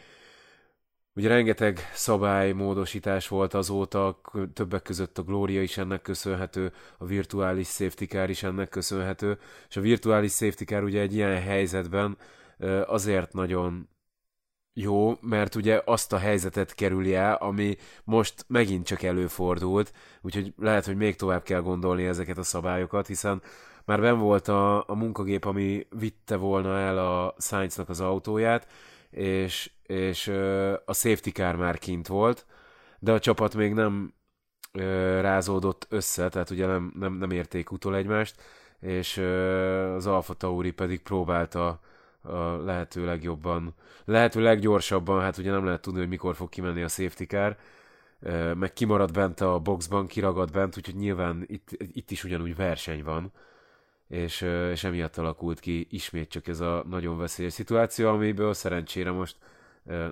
Ugye 1.16 1.28
rengeteg 1.28 1.90
szabálymódosítás 1.92 3.28
volt 3.28 3.54
azóta, 3.54 4.20
többek 4.52 4.82
között 4.82 5.18
a 5.18 5.22
Gloria 5.22 5.62
is 5.62 5.76
ennek 5.76 6.02
köszönhető, 6.02 6.72
a 6.98 7.04
virtuális 7.04 7.68
safety 7.68 8.04
car 8.04 8.30
is 8.30 8.42
ennek 8.42 8.68
köszönhető, 8.68 9.38
és 9.68 9.76
a 9.76 9.80
virtuális 9.80 10.32
safety 10.32 10.64
car 10.64 10.82
ugye 10.82 11.00
egy 11.00 11.14
ilyen 11.14 11.42
helyzetben 11.42 12.16
azért 12.86 13.32
nagyon 13.32 13.88
jó, 14.74 15.16
mert 15.20 15.54
ugye 15.54 15.82
azt 15.84 16.12
a 16.12 16.18
helyzetet 16.18 16.74
kerüli 16.74 17.14
el, 17.14 17.34
ami 17.34 17.76
most 18.04 18.44
megint 18.48 18.86
csak 18.86 19.02
előfordult, 19.02 19.92
úgyhogy 20.20 20.54
lehet, 20.58 20.84
hogy 20.84 20.96
még 20.96 21.16
tovább 21.16 21.42
kell 21.42 21.60
gondolni 21.60 22.04
ezeket 22.04 22.38
a 22.38 22.42
szabályokat, 22.42 23.06
hiszen 23.06 23.42
már 23.84 24.00
ben 24.00 24.18
volt 24.18 24.48
a, 24.48 24.88
a 24.88 24.94
munkagép, 24.94 25.44
ami 25.44 25.86
vitte 25.98 26.36
volna 26.36 26.78
el 26.78 26.98
a 26.98 27.34
Sainznak 27.38 27.88
az 27.88 28.00
autóját, 28.00 28.66
és, 29.10 29.70
és 29.82 30.28
a 30.84 30.92
safety 30.92 31.28
car 31.28 31.56
már 31.56 31.78
kint 31.78 32.06
volt, 32.06 32.46
de 32.98 33.12
a 33.12 33.18
csapat 33.18 33.54
még 33.54 33.72
nem 33.72 34.14
rázódott 35.20 35.86
össze, 35.88 36.28
tehát 36.28 36.50
ugye 36.50 36.66
nem, 36.66 36.92
nem, 36.98 37.12
nem 37.12 37.30
érték 37.30 37.70
utol 37.70 37.96
egymást, 37.96 38.42
és 38.80 39.16
az 39.96 40.06
Alfa 40.06 40.34
Tauri 40.34 40.70
pedig 40.72 41.02
próbálta 41.02 41.80
a 42.24 42.64
lehető 42.64 43.04
legjobban, 43.04 43.74
lehető 44.04 44.40
leggyorsabban, 44.40 45.20
hát 45.20 45.38
ugye 45.38 45.50
nem 45.50 45.64
lehet 45.64 45.80
tudni, 45.80 45.98
hogy 45.98 46.08
mikor 46.08 46.34
fog 46.34 46.48
kimenni 46.48 46.82
a 46.82 46.88
safety 46.88 47.24
car, 47.24 47.56
meg 48.54 48.72
kimarad 48.72 49.12
bent 49.12 49.40
a 49.40 49.58
boxban, 49.58 50.06
kiragad 50.06 50.50
bent, 50.50 50.76
úgyhogy 50.76 50.96
nyilván 50.96 51.44
itt, 51.46 51.68
itt 51.92 52.10
is 52.10 52.24
ugyanúgy 52.24 52.56
verseny 52.56 53.02
van, 53.04 53.32
és, 54.08 54.46
és 54.72 54.84
emiatt 54.84 55.16
alakult 55.16 55.60
ki 55.60 55.86
ismét 55.90 56.28
csak 56.28 56.48
ez 56.48 56.60
a 56.60 56.84
nagyon 56.90 57.18
veszélyes 57.18 57.52
szituáció, 57.52 58.08
amiből 58.08 58.54
szerencsére 58.54 59.10
most 59.10 59.36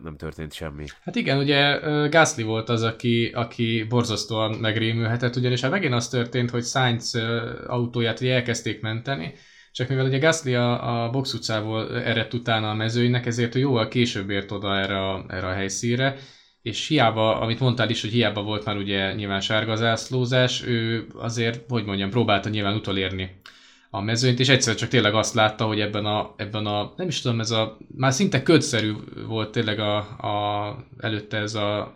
nem 0.02 0.16
történt 0.16 0.52
semmi. 0.52 0.84
Hát 1.02 1.16
igen, 1.16 1.38
ugye 1.38 1.78
Gasly 2.08 2.42
volt 2.42 2.68
az, 2.68 2.82
aki, 2.82 3.30
aki 3.34 3.86
borzasztóan 3.88 4.50
megrémülhetett, 4.50 5.36
ugyanis 5.36 5.60
hát 5.60 5.70
megint 5.70 5.94
az 5.94 6.08
történt, 6.08 6.50
hogy 6.50 6.64
Sainz 6.64 7.14
autóját 7.66 8.20
ugye 8.20 8.34
elkezdték 8.34 8.80
menteni, 8.80 9.34
csak 9.72 9.88
mivel 9.88 10.06
ugye 10.06 10.18
Gasly 10.18 10.54
a, 10.54 11.04
a 11.04 11.10
box 11.10 11.32
utcából 11.34 12.02
eredt 12.02 12.34
utána 12.34 12.70
a 12.70 12.74
mezőinek, 12.74 13.26
ezért 13.26 13.54
ő 13.54 13.58
jóval 13.58 13.88
később 13.88 14.30
ért 14.30 14.50
oda 14.50 14.78
erre 14.78 15.08
a, 15.08 15.24
erre 15.28 15.46
a 15.46 15.52
helyszínre, 15.52 16.16
és 16.62 16.88
hiába, 16.88 17.40
amit 17.40 17.60
mondtál 17.60 17.90
is, 17.90 18.00
hogy 18.00 18.10
hiába 18.10 18.42
volt 18.42 18.64
már 18.64 18.76
ugye 18.76 19.14
nyilván 19.14 19.40
sárga 19.40 19.76
zászlózás, 19.76 20.66
ő 20.66 21.06
azért, 21.14 21.64
hogy 21.68 21.84
mondjam, 21.84 22.10
próbálta 22.10 22.48
nyilván 22.48 22.74
utolérni 22.74 23.40
a 23.90 24.00
mezőnyt, 24.00 24.40
és 24.40 24.48
egyszer 24.48 24.74
csak 24.74 24.88
tényleg 24.88 25.14
azt 25.14 25.34
látta, 25.34 25.64
hogy 25.64 25.80
ebben 25.80 26.06
a, 26.06 26.34
ebben 26.36 26.66
a 26.66 26.92
nem 26.96 27.08
is 27.08 27.20
tudom, 27.20 27.40
ez 27.40 27.50
a, 27.50 27.78
már 27.96 28.12
szinte 28.12 28.42
ködszerű 28.42 28.92
volt 29.26 29.52
tényleg 29.52 29.78
a, 29.78 29.96
a, 29.96 30.76
előtte 30.98 31.36
ez 31.36 31.54
a 31.54 31.92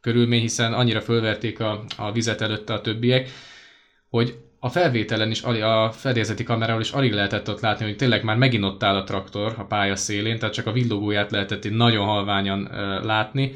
körülmény, 0.00 0.40
hiszen 0.40 0.72
annyira 0.72 1.00
fölverték 1.00 1.60
a, 1.60 1.84
a 1.96 2.12
vizet 2.12 2.40
előtte 2.40 2.72
a 2.72 2.80
többiek, 2.80 3.30
hogy 4.08 4.38
a 4.68 4.70
felvételen 4.70 5.30
is, 5.30 5.42
a 5.42 5.92
fedélzeti 5.92 6.44
kamerával 6.44 6.80
is 6.80 6.90
alig 6.90 7.12
lehetett 7.12 7.48
ott 7.48 7.60
látni, 7.60 7.84
hogy 7.84 7.96
tényleg 7.96 8.24
már 8.24 8.36
megint 8.36 8.64
ott 8.64 8.82
áll 8.82 8.96
a 8.96 9.04
traktor 9.04 9.54
a 9.58 9.64
pálya 9.64 9.96
szélén, 9.96 10.38
tehát 10.38 10.54
csak 10.54 10.66
a 10.66 10.72
villogóját 10.72 11.30
lehetett 11.30 11.70
nagyon 11.70 12.06
halványan 12.06 12.68
látni, 13.02 13.52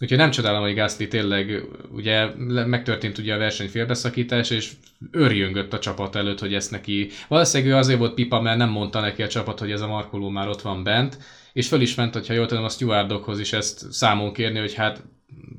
Úgyhogy 0.00 0.18
nem 0.18 0.30
csodálom, 0.30 0.62
hogy 0.62 0.74
Gasly 0.74 1.08
tényleg 1.08 1.64
ugye 1.92 2.26
megtörtént 2.66 3.18
ugye 3.18 3.34
a 3.34 3.38
verseny 3.38 3.68
félbeszakítás, 3.68 4.50
és 4.50 4.70
örjöngött 5.10 5.72
a 5.72 5.78
csapat 5.78 6.16
előtt, 6.16 6.38
hogy 6.38 6.54
ezt 6.54 6.70
neki... 6.70 7.08
Valószínűleg 7.28 7.72
ő 7.72 7.76
azért 7.76 7.98
volt 7.98 8.14
pipa, 8.14 8.40
mert 8.40 8.58
nem 8.58 8.68
mondta 8.68 9.00
neki 9.00 9.22
a 9.22 9.28
csapat, 9.28 9.58
hogy 9.58 9.70
ez 9.70 9.80
a 9.80 9.86
markoló 9.86 10.28
már 10.28 10.48
ott 10.48 10.62
van 10.62 10.82
bent, 10.82 11.18
és 11.52 11.68
föl 11.68 11.80
is 11.80 11.94
ment, 11.94 12.12
hogyha 12.12 12.34
jól 12.34 12.46
tudom, 12.46 12.64
a 12.64 12.68
stewardokhoz 12.68 13.40
is 13.40 13.52
ezt 13.52 13.92
számon 13.92 14.32
kérni, 14.32 14.58
hogy 14.58 14.74
hát 14.74 15.02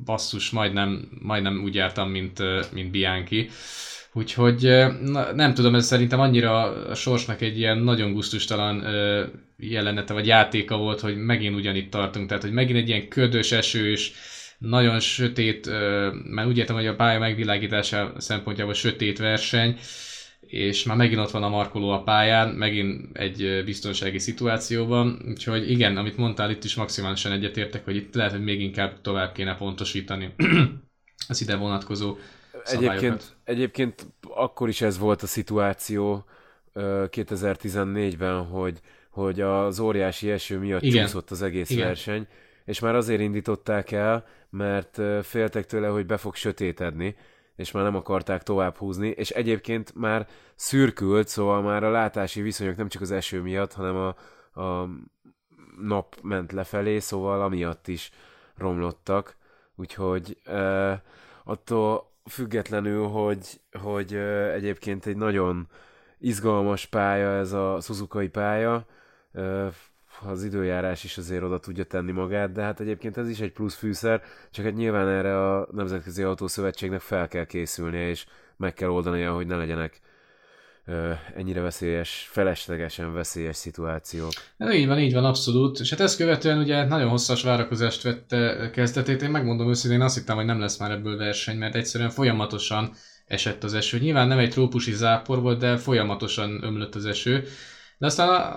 basszus, 0.05 0.49
majdnem, 0.49 1.09
majdnem 1.21 1.61
úgy 1.63 1.75
jártam, 1.75 2.09
mint, 2.09 2.43
mint 2.73 2.91
Bianchi. 2.91 3.49
Úgyhogy 4.13 4.61
na, 5.01 5.33
nem 5.33 5.53
tudom, 5.53 5.75
ez 5.75 5.85
szerintem 5.85 6.19
annyira 6.19 6.61
a 6.87 6.95
sorsnak 6.95 7.41
egy 7.41 7.57
ilyen 7.57 7.77
nagyon 7.77 8.13
gusztustalan 8.13 8.83
jelenete 9.57 10.13
vagy 10.13 10.27
játéka 10.27 10.77
volt, 10.77 10.99
hogy 10.99 11.17
megint 11.17 11.55
ugyanitt 11.55 11.91
tartunk, 11.91 12.27
tehát 12.27 12.43
hogy 12.43 12.51
megint 12.51 12.77
egy 12.77 12.87
ilyen 12.87 13.07
ködös, 13.07 13.51
esős, 13.51 14.11
nagyon 14.57 14.99
sötét, 14.99 15.69
mert 16.29 16.47
úgy 16.47 16.57
értem, 16.57 16.75
hogy 16.75 16.87
a 16.87 16.95
pálya 16.95 17.19
megvilágítása 17.19 18.13
szempontjából 18.17 18.73
sötét 18.73 19.17
verseny, 19.17 19.77
és 20.39 20.83
már 20.83 20.97
megint 20.97 21.19
ott 21.19 21.31
van 21.31 21.43
a 21.43 21.49
markoló 21.49 21.89
a 21.89 22.03
pályán, 22.03 22.49
megint 22.49 23.17
egy 23.17 23.61
biztonsági 23.65 24.19
szituációban, 24.19 25.21
úgyhogy 25.27 25.69
igen, 25.69 25.97
amit 25.97 26.17
mondtál, 26.17 26.51
itt 26.51 26.63
is 26.63 26.75
maximálisan 26.75 27.31
egyetértek, 27.31 27.85
hogy 27.85 27.95
itt 27.95 28.15
lehet, 28.15 28.31
hogy 28.31 28.43
még 28.43 28.61
inkább 28.61 29.01
tovább 29.01 29.33
kéne 29.33 29.55
pontosítani 29.55 30.33
az 31.27 31.41
ide 31.41 31.55
vonatkozó 31.55 32.17
Egyébként, 32.65 33.35
egyébként 33.43 34.07
akkor 34.21 34.69
is 34.69 34.81
ez 34.81 34.97
volt 34.97 35.21
a 35.21 35.27
szituáció 35.27 36.25
2014-ben, 36.75 38.45
hogy, 38.45 38.79
hogy 39.09 39.41
az 39.41 39.79
óriási 39.79 40.31
eső 40.31 40.57
miatt 40.57 40.81
Igen. 40.81 41.05
csúszott 41.05 41.31
az 41.31 41.41
egész 41.41 41.69
Igen. 41.69 41.85
verseny, 41.85 42.27
és 42.65 42.79
már 42.79 42.95
azért 42.95 43.21
indították 43.21 43.91
el, 43.91 44.25
mert 44.49 45.01
féltek 45.21 45.65
tőle, 45.65 45.87
hogy 45.87 46.05
be 46.05 46.17
fog 46.17 46.35
sötétedni, 46.35 47.15
és 47.55 47.71
már 47.71 47.83
nem 47.83 47.95
akarták 47.95 48.43
tovább 48.43 48.77
húzni, 48.77 49.07
és 49.07 49.29
egyébként 49.29 49.95
már 49.95 50.27
szürkült, 50.55 51.27
szóval 51.27 51.61
már 51.61 51.83
a 51.83 51.91
látási 51.91 52.41
viszonyok 52.41 52.75
nem 52.75 52.87
csak 52.87 53.01
az 53.01 53.11
eső 53.11 53.41
miatt, 53.41 53.73
hanem 53.73 53.95
a, 53.95 54.15
a 54.61 54.89
nap 55.81 56.15
ment 56.21 56.51
lefelé, 56.51 56.99
szóval 56.99 57.41
amiatt 57.41 57.87
is 57.87 58.11
romlottak, 58.55 59.35
úgyhogy 59.75 60.37
uh, 60.45 60.93
attól 61.43 62.12
függetlenül, 62.29 63.07
hogy, 63.07 63.61
hogy 63.71 64.15
egyébként 64.53 65.05
egy 65.05 65.17
nagyon 65.17 65.67
izgalmas 66.19 66.85
pálya 66.85 67.29
ez 67.29 67.51
a 67.51 67.79
Suzuki 67.81 68.27
pálya, 68.27 68.85
az 70.21 70.43
időjárás 70.43 71.03
is 71.03 71.17
azért 71.17 71.43
oda 71.43 71.59
tudja 71.59 71.83
tenni 71.83 72.11
magát, 72.11 72.51
de 72.51 72.61
hát 72.61 72.79
egyébként 72.79 73.17
ez 73.17 73.29
is 73.29 73.39
egy 73.39 73.51
plusz 73.51 73.75
fűszer, 73.75 74.21
csak 74.51 74.65
hát 74.65 74.73
nyilván 74.73 75.07
erre 75.07 75.51
a 75.51 75.67
Nemzetközi 75.71 76.23
Autószövetségnek 76.23 76.99
fel 76.99 77.27
kell 77.27 77.45
készülnie, 77.45 78.07
és 78.07 78.25
meg 78.57 78.73
kell 78.73 78.89
oldania, 78.89 79.33
hogy 79.33 79.47
ne 79.47 79.55
legyenek 79.55 79.99
ennyire 81.35 81.61
veszélyes, 81.61 82.27
feleslegesen 82.31 83.13
veszélyes 83.13 83.55
szituációk. 83.55 84.31
Ja, 84.57 84.71
így 84.71 84.87
van, 84.87 84.99
így 84.99 85.13
van, 85.13 85.25
abszolút. 85.25 85.79
És 85.79 85.89
hát 85.89 85.99
ezt 85.99 86.17
követően 86.17 86.57
ugye 86.57 86.85
nagyon 86.85 87.09
hosszas 87.09 87.43
várakozást 87.43 88.01
vette 88.01 88.69
kezdetét. 88.73 89.21
Én 89.21 89.29
megmondom 89.29 89.69
őszintén, 89.69 90.01
azt 90.01 90.15
hittem, 90.15 90.35
hogy 90.35 90.45
nem 90.45 90.59
lesz 90.59 90.77
már 90.77 90.91
ebből 90.91 91.17
verseny, 91.17 91.57
mert 91.57 91.75
egyszerűen 91.75 92.09
folyamatosan 92.09 92.93
esett 93.25 93.63
az 93.63 93.73
eső. 93.73 93.99
Nyilván 93.99 94.27
nem 94.27 94.37
egy 94.37 94.49
trópusi 94.49 94.91
zápor 94.91 95.41
volt, 95.41 95.59
de 95.59 95.77
folyamatosan 95.77 96.63
ömlött 96.63 96.95
az 96.95 97.05
eső. 97.05 97.43
De 97.97 98.05
aztán 98.05 98.53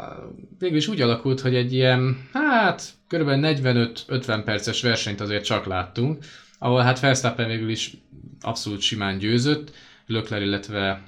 végül 0.59 0.77
is 0.77 0.89
úgy 0.89 1.01
alakult, 1.01 1.41
hogy 1.41 1.55
egy 1.55 1.73
ilyen, 1.73 2.29
hát 2.33 2.83
kb. 3.09 3.29
45-50 3.29 4.43
perces 4.45 4.83
versenyt 4.83 5.21
azért 5.21 5.45
csak 5.45 5.67
láttunk, 5.67 6.25
ahol 6.59 6.83
hát 6.83 7.01
Verstappen 7.01 7.49
végül 7.49 7.69
is 7.69 7.97
abszolút 8.41 8.81
simán 8.81 9.19
győzött, 9.19 9.73
Lökler, 10.07 10.43
illetve 10.43 11.03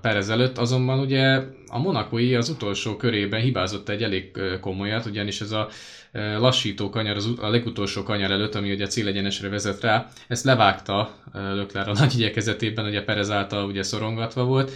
Perez 0.00 0.28
előtt, 0.28 0.58
azonban 0.58 0.98
ugye 0.98 1.40
a 1.66 1.78
monakói 1.78 2.34
az 2.34 2.48
utolsó 2.48 2.96
körében 2.96 3.40
hibázott 3.40 3.88
egy 3.88 4.02
elég 4.02 4.30
komolyat, 4.60 5.06
ugyanis 5.06 5.40
ez 5.40 5.50
a 5.50 5.68
lassító 6.12 6.90
kanyar, 6.90 7.16
az, 7.16 7.28
a 7.40 7.48
legutolsó 7.48 8.02
kanyar 8.02 8.30
előtt, 8.30 8.54
ami 8.54 8.72
ugye 8.72 8.86
célegyenesre 8.86 9.48
vezet 9.48 9.80
rá, 9.80 10.08
ezt 10.28 10.44
levágta 10.44 11.14
Lökler 11.32 11.88
a 11.88 11.92
nagy 11.92 12.14
igyekezetében, 12.14 12.86
ugye 12.86 13.04
Perez 13.04 13.30
által 13.30 13.66
ugye 13.66 13.82
szorongatva 13.82 14.44
volt, 14.44 14.72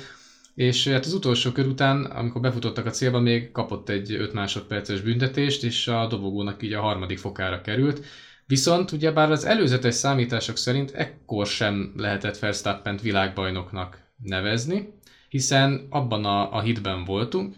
és 0.55 0.89
hát 0.89 1.05
az 1.05 1.13
utolsó 1.13 1.53
kör 1.53 1.67
után, 1.67 2.05
amikor 2.05 2.41
befutottak 2.41 2.87
a 2.87 2.91
célba, 2.91 3.21
még 3.21 3.53
kapott 3.53 3.89
egy 3.89 4.13
5 4.13 4.33
másodperces 4.33 5.01
büntetést, 5.01 5.65
és 5.65 5.89
a 5.89 6.07
dobogónak 6.07 6.63
így 6.63 6.73
a 6.73 6.81
harmadik 6.81 7.19
fokára 7.19 7.61
került. 7.61 8.05
Viszont 8.49 8.93
ugyebár 8.93 9.31
az 9.31 9.45
előzetes 9.45 9.95
számítások 9.95 10.57
szerint 10.57 10.91
ekkor 10.91 11.47
sem 11.47 11.93
lehetett 11.97 12.39
Verstappent 12.39 13.01
világbajnoknak 13.01 13.99
nevezni, 14.23 14.93
hiszen 15.29 15.87
abban 15.91 16.25
a, 16.25 16.55
a 16.55 16.61
hitben 16.61 17.05
voltunk, 17.05 17.55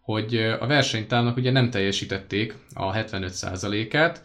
hogy 0.00 0.36
a 0.36 0.66
versenytávnak 0.66 1.36
ugye 1.36 1.50
nem 1.50 1.70
teljesítették 1.70 2.54
a 2.74 2.92
75%-át, 2.92 4.24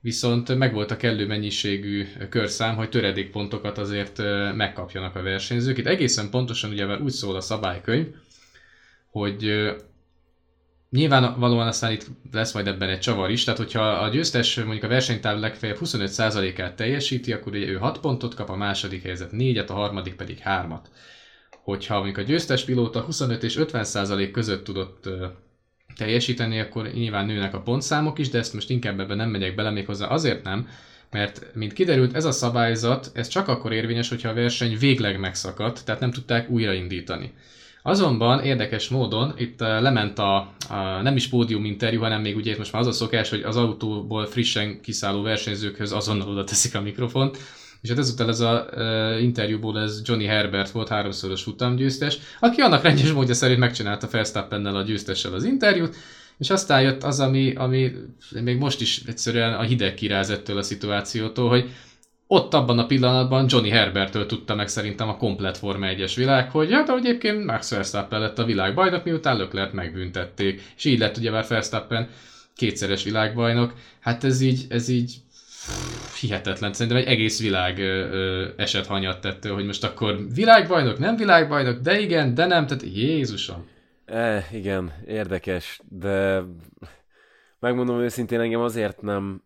viszont 0.00 0.58
megvolt 0.58 0.90
a 0.90 0.96
kellő 0.96 1.26
mennyiségű 1.26 2.06
körszám, 2.28 2.76
hogy 2.76 2.88
töredékpontokat 2.88 3.78
azért 3.78 4.18
megkapjanak 4.56 5.16
a 5.16 5.22
versenyzők. 5.22 5.78
Itt 5.78 5.86
egészen 5.86 6.30
pontosan 6.30 6.70
ugye 6.70 6.98
úgy 6.98 7.12
szól 7.12 7.36
a 7.36 7.40
szabálykönyv, 7.40 8.06
hogy 9.10 9.72
nyilván 10.92 11.38
valóan 11.38 11.66
aztán 11.66 11.92
itt 11.92 12.06
lesz 12.32 12.52
majd 12.52 12.66
ebben 12.66 12.88
egy 12.88 12.98
csavar 12.98 13.30
is, 13.30 13.44
tehát 13.44 13.60
hogyha 13.60 13.88
a 13.90 14.08
győztes 14.08 14.56
mondjuk 14.56 14.82
a 14.82 14.88
versenytáv 14.88 15.38
legfeljebb 15.38 15.78
25%-át 15.80 16.76
teljesíti, 16.76 17.32
akkor 17.32 17.52
ugye 17.52 17.66
ő 17.66 17.76
6 17.76 17.98
pontot 17.98 18.34
kap, 18.34 18.48
a 18.48 18.56
második 18.56 19.02
helyzet 19.02 19.30
4-et, 19.32 19.68
a 19.68 19.72
harmadik 19.72 20.14
pedig 20.14 20.42
3-at. 20.44 20.84
Hogyha 21.50 21.94
mondjuk 21.94 22.18
a 22.18 22.22
győztes 22.22 22.64
pilóta 22.64 23.00
25 23.00 23.42
és 23.42 23.56
50% 23.58 24.28
között 24.32 24.64
tudott 24.64 25.08
teljesíteni, 25.96 26.60
akkor 26.60 26.86
nyilván 26.86 27.26
nőnek 27.26 27.54
a 27.54 27.60
pontszámok 27.60 28.18
is, 28.18 28.28
de 28.28 28.38
ezt 28.38 28.54
most 28.54 28.70
inkább 28.70 29.00
ebben 29.00 29.16
nem 29.16 29.30
megyek 29.30 29.54
bele 29.54 29.70
még 29.70 29.86
hozzá. 29.86 30.06
Azért 30.06 30.42
nem, 30.42 30.68
mert 31.10 31.46
mint 31.54 31.72
kiderült, 31.72 32.14
ez 32.14 32.24
a 32.24 32.32
szabályzat, 32.32 33.10
ez 33.14 33.28
csak 33.28 33.48
akkor 33.48 33.72
érvényes, 33.72 34.08
hogyha 34.08 34.28
a 34.28 34.34
verseny 34.34 34.78
végleg 34.78 35.18
megszakadt, 35.18 35.84
tehát 35.84 36.00
nem 36.00 36.10
tudták 36.10 36.50
újraindítani. 36.50 37.32
Azonban 37.82 38.44
érdekes 38.44 38.88
módon 38.88 39.34
itt 39.36 39.60
uh, 39.60 39.80
lement 39.80 40.18
a, 40.18 40.36
a 40.68 41.00
nem 41.02 41.16
is 41.16 41.28
pódium 41.28 41.64
interjú, 41.64 42.00
hanem 42.00 42.20
még 42.20 42.36
ugye 42.36 42.54
most 42.58 42.72
már 42.72 42.82
az 42.82 42.88
a 42.88 42.92
szokás, 42.92 43.30
hogy 43.30 43.42
az 43.42 43.56
autóból 43.56 44.26
frissen 44.26 44.80
kiszálló 44.80 45.22
versenyzőkhöz 45.22 45.92
azonnal 45.92 46.28
oda 46.28 46.44
teszik 46.44 46.74
a 46.74 46.80
mikrofont, 46.80 47.38
és 47.80 47.88
hát 47.88 47.98
ezután 47.98 48.28
ez 48.28 48.40
a 48.40 48.66
uh, 48.74 49.22
interjúból 49.22 49.80
ez 49.80 50.02
Johnny 50.04 50.24
Herbert 50.24 50.70
volt, 50.70 50.88
háromszoros 50.88 51.42
futamgyőztes, 51.42 52.18
aki 52.40 52.60
annak 52.60 52.82
rendes 52.82 53.12
módja 53.12 53.34
szerint 53.34 53.58
megcsinálta 53.58 54.08
Verstappennel 54.10 54.76
a 54.76 54.82
győztessel 54.82 55.34
az 55.34 55.44
interjút, 55.44 55.96
és 56.38 56.50
aztán 56.50 56.82
jött 56.82 57.02
az, 57.02 57.20
ami, 57.20 57.54
ami 57.54 57.92
még 58.42 58.58
most 58.58 58.80
is 58.80 59.02
egyszerűen 59.06 59.52
a 59.52 59.62
hideg 59.62 59.94
kiráz 59.94 60.30
ettől 60.30 60.58
a 60.58 60.62
szituációtól, 60.62 61.48
hogy 61.48 61.70
ott 62.26 62.54
abban 62.54 62.78
a 62.78 62.86
pillanatban 62.86 63.46
Johnny 63.48 63.70
Herbertől 63.70 64.26
tudta 64.26 64.54
meg 64.54 64.68
szerintem 64.68 65.08
a 65.08 65.16
komplet 65.16 65.58
Forma 65.58 65.86
1-es 65.90 66.12
világ, 66.16 66.50
hogy 66.50 66.72
hát 66.72 66.88
ahogy 66.88 67.06
egyébként 67.06 67.44
Max 67.44 67.70
Verstappen 67.70 68.20
lett 68.20 68.38
a 68.38 68.44
világbajnok, 68.44 69.04
miután 69.04 69.36
Leclerc 69.36 69.72
megbüntették. 69.72 70.62
És 70.76 70.84
így 70.84 70.98
lett 70.98 71.16
ugye 71.16 71.30
már 71.30 71.44
Verstappen 71.48 72.08
kétszeres 72.56 73.04
világbajnok. 73.04 73.72
Hát 74.00 74.24
ez 74.24 74.40
így, 74.40 74.66
ez 74.68 74.88
így 74.88 75.14
hihetetlen. 76.20 76.72
Szerintem 76.72 77.02
egy 77.02 77.08
egész 77.08 77.40
világ 77.40 77.80
eset 78.56 78.86
hanyatt 78.86 79.24
ettől, 79.24 79.54
hogy 79.54 79.66
most 79.66 79.84
akkor 79.84 80.26
világbajnok, 80.34 80.98
nem 80.98 81.16
világbajnok, 81.16 81.80
de 81.80 82.00
igen, 82.00 82.34
de 82.34 82.46
nem, 82.46 82.66
tehát 82.66 82.84
Jézusom. 82.94 83.68
E, 84.04 84.46
igen, 84.52 84.92
érdekes, 85.06 85.80
de 85.88 86.42
megmondom 87.58 88.00
őszintén, 88.00 88.40
engem 88.40 88.60
azért 88.60 89.02
nem 89.02 89.42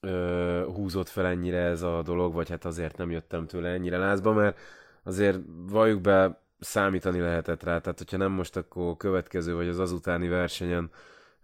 ö, 0.00 0.64
húzott 0.74 1.08
fel 1.08 1.26
ennyire 1.26 1.58
ez 1.58 1.82
a 1.82 2.02
dolog, 2.02 2.34
vagy 2.34 2.48
hát 2.48 2.64
azért 2.64 2.96
nem 2.96 3.10
jöttem 3.10 3.46
tőle 3.46 3.68
ennyire 3.68 3.98
lázba, 3.98 4.32
mert 4.32 4.58
azért 5.02 5.38
valljuk 5.68 6.00
be, 6.00 6.44
számítani 6.58 7.20
lehetett 7.20 7.62
rá, 7.62 7.78
tehát 7.78 7.98
hogyha 7.98 8.16
nem 8.16 8.32
most, 8.32 8.56
akkor 8.56 8.96
következő 8.96 9.54
vagy 9.54 9.68
az 9.68 9.78
azutáni 9.78 10.28
versenyen 10.28 10.90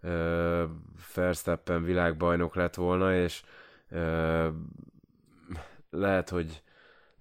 ö, 0.01 0.63
Verstappen 1.15 1.83
világbajnok 1.83 2.55
lett 2.55 2.75
volna, 2.75 3.15
és 3.15 3.43
ö, 3.89 4.47
lehet, 5.89 6.29
hogy 6.29 6.61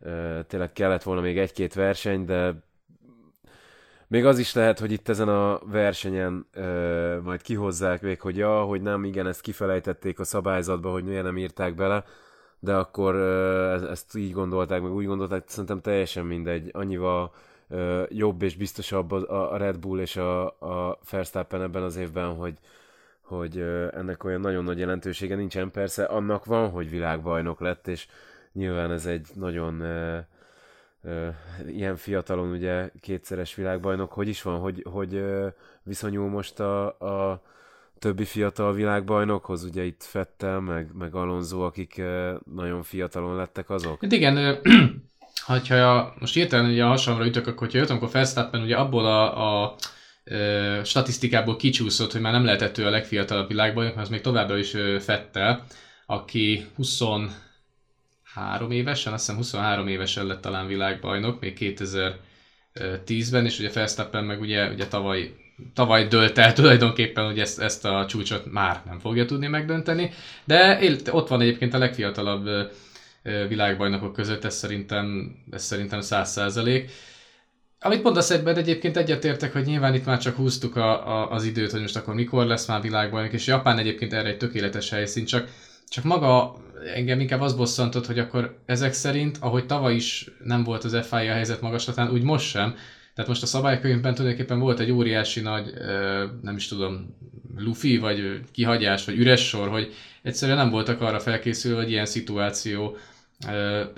ö, 0.01 0.41
tényleg 0.47 0.73
kellett 0.73 1.03
volna 1.03 1.21
még 1.21 1.39
egy-két 1.39 1.75
verseny, 1.75 2.25
de 2.25 2.55
még 4.13 4.25
az 4.25 4.39
is 4.39 4.55
lehet, 4.55 4.79
hogy 4.79 4.93
itt 4.93 5.09
ezen 5.09 5.29
a 5.29 5.61
versenyen 5.65 6.47
ö, 6.55 7.19
majd 7.23 7.43
kihozzák 7.43 8.03
még, 8.03 8.21
hogy 8.21 8.37
ja, 8.37 8.63
hogy 8.63 8.83
nem, 8.83 9.05
igen, 9.05 9.27
ezt 9.27 9.41
kifelejtették 9.41 10.19
a 10.19 10.25
szabályzatba, 10.25 10.91
hogy 10.91 11.05
miért 11.05 11.23
nem 11.23 11.39
írták 11.39 11.75
bele, 11.75 12.05
de 12.59 12.75
akkor 12.75 13.15
ö, 13.15 13.91
ezt 13.91 14.17
így 14.17 14.33
gondolták, 14.33 14.83
meg 14.83 14.93
úgy 14.93 15.07
gondolták, 15.07 15.45
szerintem 15.47 15.81
teljesen 15.81 16.27
mindegy. 16.27 16.71
Annyival 16.73 17.33
ö, 17.69 18.03
jobb 18.09 18.43
és 18.43 18.57
biztosabb 18.57 19.13
a, 19.13 19.53
a 19.53 19.57
Red 19.57 19.79
Bull 19.79 20.01
és 20.01 20.17
a, 20.17 20.47
a 20.47 20.99
Verstappen 21.11 21.63
ebben 21.63 21.83
az 21.83 21.97
évben, 21.97 22.35
hogy, 22.35 22.55
hogy 23.21 23.59
ö, 23.59 23.87
ennek 23.95 24.25
olyan 24.25 24.41
nagyon 24.41 24.65
nagy 24.65 24.79
jelentősége 24.79 25.35
nincsen. 25.35 25.71
Persze 25.71 26.05
annak 26.05 26.45
van, 26.45 26.71
hogy 26.71 26.91
világbajnok 26.91 27.61
lett, 27.61 27.89
és 27.89 28.07
nyilván 28.53 28.91
ez 28.91 29.07
egy 29.07 29.29
nagyon 29.35 29.81
ö, 29.81 30.19
ilyen 31.67 31.97
fiatalon 31.97 32.51
ugye 32.51 32.91
kétszeres 33.01 33.55
világbajnok, 33.55 34.13
hogy 34.13 34.29
is 34.29 34.43
van, 34.43 34.61
hogy, 34.61 34.87
hogy 34.91 35.25
viszonyul 35.83 36.29
most 36.29 36.61
a, 36.61 36.87
a 36.87 37.43
többi 37.99 38.25
fiatal 38.25 38.73
világbajnokhoz, 38.73 39.65
ugye 39.65 39.85
itt 39.85 40.03
Fettel, 40.03 40.61
meg, 40.61 40.91
meg 40.95 41.15
Alonso, 41.15 41.61
akik 41.61 42.03
nagyon 42.55 42.83
fiatalon 42.83 43.37
lettek 43.37 43.71
azok? 43.71 44.03
Hát 44.03 44.13
igen, 44.13 44.59
hogyha 45.47 46.15
most 46.19 46.35
hirtelen 46.35 46.71
ugye 46.71 46.85
a 46.85 46.89
hasamra 46.89 47.27
ütök, 47.27 47.47
akkor 47.47 47.59
hogyha 47.59 47.79
jöttem, 47.79 47.97
akkor 47.97 48.11
Verstappen 48.11 48.63
ugye 48.63 48.77
abból 48.77 49.07
a, 49.07 49.65
a 49.65 49.77
statisztikából 50.85 51.57
kicsúszott, 51.57 52.13
hogy 52.13 52.21
már 52.21 52.33
nem 52.33 52.45
lehetett 52.45 52.79
ő 52.79 52.87
a 52.87 52.91
legfiatalabb 52.91 53.49
világbajnok, 53.49 53.95
mert 53.95 54.07
az 54.07 54.13
még 54.13 54.21
továbbra 54.21 54.59
is 54.59 54.77
Fettel, 55.01 55.65
aki 56.07 56.67
20 56.77 57.01
23 58.35 58.71
évesen, 58.71 59.13
azt 59.13 59.23
hiszem 59.25 59.37
23 59.37 59.89
évesen 59.89 60.27
lett 60.27 60.41
talán 60.41 60.67
világbajnok, 60.67 61.41
még 61.41 61.57
2010-ben, 61.61 63.45
és 63.45 63.59
ugye 63.59 63.71
Verstappen 63.71 64.25
meg 64.25 64.41
ugye, 64.41 64.71
ugye 64.71 64.87
tavaly, 64.87 65.35
tavaly 65.75 66.07
dölt 66.07 66.39
el 66.39 66.53
tulajdonképpen, 66.53 67.25
hogy 67.25 67.41
ezt, 67.41 67.61
ezt 67.61 67.85
a 67.85 68.07
csúcsot 68.09 68.53
már 68.53 68.83
nem 68.87 68.99
fogja 68.99 69.25
tudni 69.25 69.47
megdönteni, 69.47 70.11
de 70.45 70.79
ott 71.11 71.29
van 71.29 71.41
egyébként 71.41 71.75
a 71.75 71.79
legfiatalabb 71.79 72.49
világbajnokok 73.49 74.13
között, 74.13 74.45
ez 74.45 74.55
szerintem, 74.55 75.37
ez 75.51 75.63
szerintem 75.63 76.01
100 76.01 76.31
százalék. 76.31 76.91
Amit 77.81 78.03
mondasz 78.03 78.31
egyben, 78.31 78.57
egyébként 78.57 78.97
egyetértek, 78.97 79.53
hogy 79.53 79.65
nyilván 79.65 79.95
itt 79.95 80.05
már 80.05 80.19
csak 80.19 80.37
húztuk 80.37 80.77
a, 80.77 81.09
a, 81.09 81.31
az 81.31 81.45
időt, 81.45 81.71
hogy 81.71 81.81
most 81.81 81.97
akkor 81.97 82.15
mikor 82.15 82.47
lesz 82.47 82.67
már 82.67 82.81
világbajnok, 82.81 83.33
és 83.33 83.47
Japán 83.47 83.79
egyébként 83.79 84.13
erre 84.13 84.29
egy 84.29 84.37
tökéletes 84.37 84.91
helyszín, 84.91 85.25
csak, 85.25 85.49
csak 85.93 86.05
maga 86.05 86.57
engem 86.95 87.21
inkább 87.21 87.41
az 87.41 87.55
bosszantott, 87.55 88.07
hogy 88.07 88.19
akkor 88.19 88.59
ezek 88.67 88.93
szerint, 88.93 89.37
ahogy 89.41 89.67
tavaly 89.67 89.95
is 89.95 90.31
nem 90.45 90.65
volt 90.65 90.85
az 90.85 91.07
FIA 91.07 91.33
helyzet 91.33 91.61
magaslatán, 91.61 92.11
úgy 92.11 92.23
most 92.23 92.49
sem. 92.49 92.75
Tehát 93.15 93.31
most 93.31 93.43
a 93.43 93.47
szabálykönyvben 93.47 94.15
tulajdonképpen 94.15 94.59
volt 94.59 94.81
egy 94.81 94.91
óriási 94.91 95.41
nagy, 95.41 95.73
nem 96.43 96.57
is 96.57 96.69
tudom, 96.69 97.17
lufi, 97.57 97.99
vagy 97.99 98.41
kihagyás, 98.53 99.05
vagy 99.05 99.19
üres 99.19 99.49
sor, 99.49 99.69
hogy 99.69 99.93
egyszerűen 100.23 100.59
nem 100.59 100.71
voltak 100.71 101.01
arra 101.01 101.21
felkészülve, 101.21 101.83
hogy 101.83 101.91
ilyen 101.91 102.07
szituáció 102.07 102.97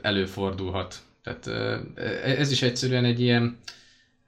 előfordulhat. 0.02 0.96
Tehát 1.22 1.46
ez 2.24 2.50
is 2.50 2.62
egyszerűen 2.62 3.04
egy 3.04 3.20
ilyen, 3.20 3.58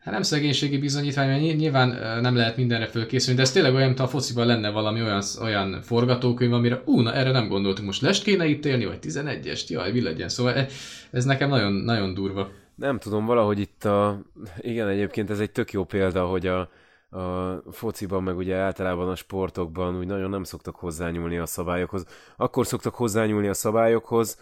Hát 0.07 0.15
nem 0.15 0.25
szegénységi 0.25 0.79
bizonyítvány, 0.79 1.29
mert 1.29 1.57
nyilván 1.57 2.21
nem 2.21 2.37
lehet 2.37 2.57
mindenre 2.57 2.87
fölkészülni, 2.87 3.37
de 3.37 3.43
ez 3.45 3.53
tényleg 3.53 3.75
olyan, 3.75 3.87
mint 3.87 4.01
a 4.01 4.09
fociban 4.09 4.47
lenne 4.47 4.71
valami 4.71 5.03
olyan, 5.03 5.23
olyan 5.43 5.81
forgatókönyv, 5.83 6.53
amire 6.53 6.83
ú, 6.85 7.01
na 7.01 7.15
erre 7.15 7.31
nem 7.31 7.49
gondoltunk, 7.49 7.87
most 7.87 8.03
lest 8.03 8.23
kéne 8.23 8.47
ítélni, 8.47 8.85
vagy 8.85 8.99
11-est, 9.03 9.67
jaj, 9.67 9.93
mi 9.93 10.03
legyen. 10.03 10.29
Szóval 10.29 10.55
e, 10.55 10.67
ez 11.11 11.25
nekem 11.25 11.49
nagyon, 11.49 11.73
nagyon 11.73 12.15
durva. 12.15 12.51
Nem 12.75 12.99
tudom, 12.99 13.25
valahogy 13.25 13.59
itt 13.59 13.85
a... 13.85 14.23
Igen, 14.59 14.89
egyébként 14.89 15.31
ez 15.31 15.41
egy 15.41 15.51
tök 15.51 15.73
jó 15.73 15.85
példa, 15.85 16.27
hogy 16.27 16.47
a, 16.47 16.61
a 17.19 17.63
fociban, 17.71 18.23
meg 18.23 18.37
ugye 18.37 18.57
általában 18.57 19.09
a 19.09 19.17
sportokban 19.17 19.99
úgy 19.99 20.07
nagyon 20.07 20.31
nem 20.31 20.45
szoktak 20.45 20.77
hozzányúlni 20.77 21.37
a 21.37 21.47
szabályokhoz. 21.47 22.07
Akkor 22.37 22.67
szoktak 22.67 22.95
hozzányúlni 22.95 23.49
a 23.49 23.55
szabályokhoz, 23.55 24.39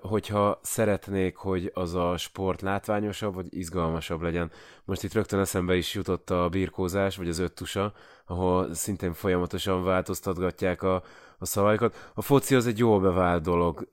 hogyha 0.00 0.58
szeretnék, 0.62 1.36
hogy 1.36 1.70
az 1.74 1.94
a 1.94 2.16
sport 2.16 2.60
látványosabb, 2.60 3.34
vagy 3.34 3.46
izgalmasabb 3.50 4.20
legyen. 4.20 4.50
Most 4.84 5.02
itt 5.02 5.12
rögtön 5.12 5.40
eszembe 5.40 5.76
is 5.76 5.94
jutott 5.94 6.30
a 6.30 6.48
birkózás, 6.48 7.16
vagy 7.16 7.28
az 7.28 7.38
öttusa, 7.38 7.92
ahol 8.26 8.74
szintén 8.74 9.12
folyamatosan 9.12 9.84
változtatgatják 9.84 10.82
a, 10.82 11.02
a 11.38 11.44
szabályokat. 11.44 12.10
A 12.14 12.22
foci 12.22 12.54
az 12.54 12.66
egy 12.66 12.78
jól 12.78 13.00
bevált 13.00 13.42
dolog, 13.42 13.88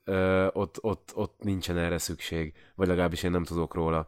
ott, 0.52 0.78
ott, 0.80 1.10
ott 1.14 1.34
nincsen 1.38 1.76
erre 1.76 1.98
szükség, 1.98 2.52
vagy 2.74 2.88
legalábbis 2.88 3.22
én 3.22 3.30
nem 3.30 3.44
tudok 3.44 3.74
róla. 3.74 4.06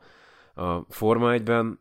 A 0.55 0.79
Forma 0.89 1.33
1-ben 1.33 1.81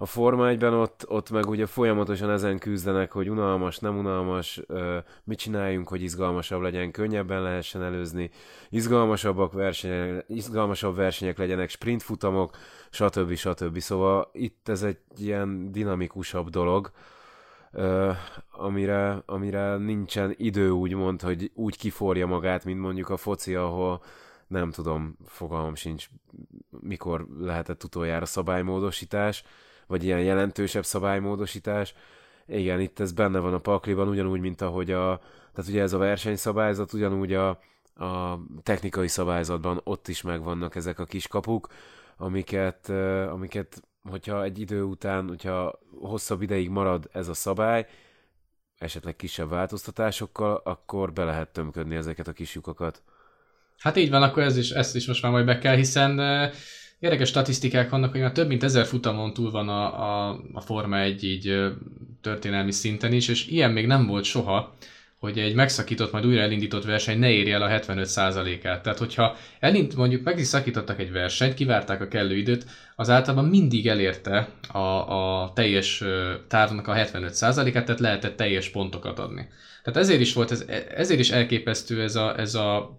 a 0.00 0.06
Forma 0.06 0.48
1 0.48 0.64
ott, 0.64 1.04
ott 1.08 1.30
meg 1.30 1.48
ugye 1.48 1.66
folyamatosan 1.66 2.30
ezen 2.30 2.58
küzdenek, 2.58 3.12
hogy 3.12 3.30
unalmas, 3.30 3.78
nem 3.78 3.98
unalmas, 3.98 4.60
mit 5.24 5.38
csináljunk, 5.38 5.88
hogy 5.88 6.02
izgalmasabb 6.02 6.60
legyen, 6.60 6.90
könnyebben 6.90 7.42
lehessen 7.42 7.82
előzni, 7.82 8.30
izgalmasabbak 8.68 9.52
versenyek, 9.52 10.24
izgalmasabb 10.28 10.96
versenyek 10.96 11.38
legyenek, 11.38 11.68
sprintfutamok, 11.68 12.56
stb. 12.90 13.34
stb. 13.34 13.78
Szóval 13.78 14.30
itt 14.32 14.68
ez 14.68 14.82
egy 14.82 14.98
ilyen 15.16 15.72
dinamikusabb 15.72 16.48
dolog, 16.48 16.90
amire, 18.50 19.22
amire 19.26 19.76
nincsen 19.76 20.34
idő 20.36 20.70
úgymond, 20.70 21.22
hogy 21.22 21.50
úgy 21.54 21.76
kiforja 21.76 22.26
magát, 22.26 22.64
mint 22.64 22.80
mondjuk 22.80 23.08
a 23.08 23.16
foci, 23.16 23.54
ahol 23.54 24.02
nem 24.46 24.70
tudom, 24.70 25.16
fogalmam 25.26 25.74
sincs, 25.74 26.08
mikor 26.80 27.26
lehetett 27.38 27.84
utoljára 27.84 28.24
szabálymódosítás, 28.24 29.44
vagy 29.88 30.04
ilyen 30.04 30.20
jelentősebb 30.20 30.84
szabálymódosítás. 30.84 31.94
Igen, 32.46 32.80
itt 32.80 33.00
ez 33.00 33.12
benne 33.12 33.38
van 33.38 33.54
a 33.54 33.58
pakliban, 33.58 34.08
ugyanúgy, 34.08 34.40
mint 34.40 34.60
ahogy 34.60 34.90
a, 34.90 35.20
tehát 35.54 35.70
ugye 35.70 35.82
ez 35.82 35.92
a 35.92 35.98
versenyszabályzat, 35.98 36.92
ugyanúgy 36.92 37.34
a, 37.34 37.48
a 37.94 38.40
technikai 38.62 39.08
szabályzatban 39.08 39.80
ott 39.84 40.08
is 40.08 40.22
megvannak 40.22 40.76
ezek 40.76 40.98
a 40.98 41.04
kiskapuk, 41.04 41.68
amiket, 42.16 42.88
amiket 43.30 43.82
hogyha 44.02 44.42
egy 44.42 44.58
idő 44.58 44.82
után, 44.82 45.28
hogyha 45.28 45.78
hosszabb 46.00 46.42
ideig 46.42 46.68
marad 46.68 47.08
ez 47.12 47.28
a 47.28 47.34
szabály, 47.34 47.86
esetleg 48.78 49.16
kisebb 49.16 49.48
változtatásokkal, 49.48 50.60
akkor 50.64 51.12
be 51.12 51.24
lehet 51.24 51.52
tömködni 51.52 51.96
ezeket 51.96 52.28
a 52.28 52.32
kis 52.32 52.54
lyukakat. 52.54 53.02
Hát 53.78 53.96
így 53.96 54.10
van, 54.10 54.22
akkor 54.22 54.42
ez 54.42 54.56
is, 54.56 54.70
ezt 54.70 54.96
is 54.96 55.06
most 55.06 55.22
már 55.22 55.32
majd 55.32 55.46
be 55.46 55.58
kell, 55.58 55.76
hiszen 55.76 56.20
Érdekes 57.00 57.28
statisztikák 57.28 57.90
vannak, 57.90 58.10
hogy 58.10 58.20
már 58.20 58.32
több 58.32 58.48
mint 58.48 58.62
ezer 58.62 58.86
futamon 58.86 59.32
túl 59.32 59.50
van 59.50 59.68
a, 59.68 60.02
a, 60.02 60.40
a 60.52 60.60
Forma 60.60 60.98
1 60.98 61.24
így 61.24 61.72
történelmi 62.20 62.72
szinten 62.72 63.12
is, 63.12 63.28
és 63.28 63.46
ilyen 63.46 63.70
még 63.70 63.86
nem 63.86 64.06
volt 64.06 64.24
soha, 64.24 64.74
hogy 65.18 65.38
egy 65.38 65.54
megszakított, 65.54 66.12
majd 66.12 66.26
újra 66.26 66.40
elindított 66.40 66.84
verseny 66.84 67.18
ne 67.18 67.30
érje 67.30 67.54
el 67.54 67.62
a 67.62 67.68
75%-át. 67.68 68.82
Tehát, 68.82 68.98
hogyha 68.98 69.36
elint, 69.60 69.96
mondjuk 69.96 70.24
meg 70.24 70.38
is 70.38 70.46
szakítottak 70.46 71.00
egy 71.00 71.12
versenyt, 71.12 71.54
kivárták 71.54 72.00
a 72.00 72.08
kellő 72.08 72.36
időt, 72.36 72.66
az 72.96 73.10
általában 73.10 73.48
mindig 73.48 73.86
elérte 73.86 74.48
a, 74.68 74.78
a 74.78 75.52
teljes 75.54 76.04
távnak 76.48 76.88
a 76.88 76.94
75%-át, 76.94 77.84
tehát 77.84 78.00
lehetett 78.00 78.36
teljes 78.36 78.68
pontokat 78.68 79.18
adni. 79.18 79.48
Tehát 79.82 79.98
ezért 79.98 80.20
is 80.20 80.32
volt, 80.32 80.50
ez, 80.50 80.64
ezért 80.94 81.20
is 81.20 81.30
elképesztő 81.30 82.02
ez 82.02 82.16
a, 82.16 82.38
ez 82.38 82.54
a 82.54 82.98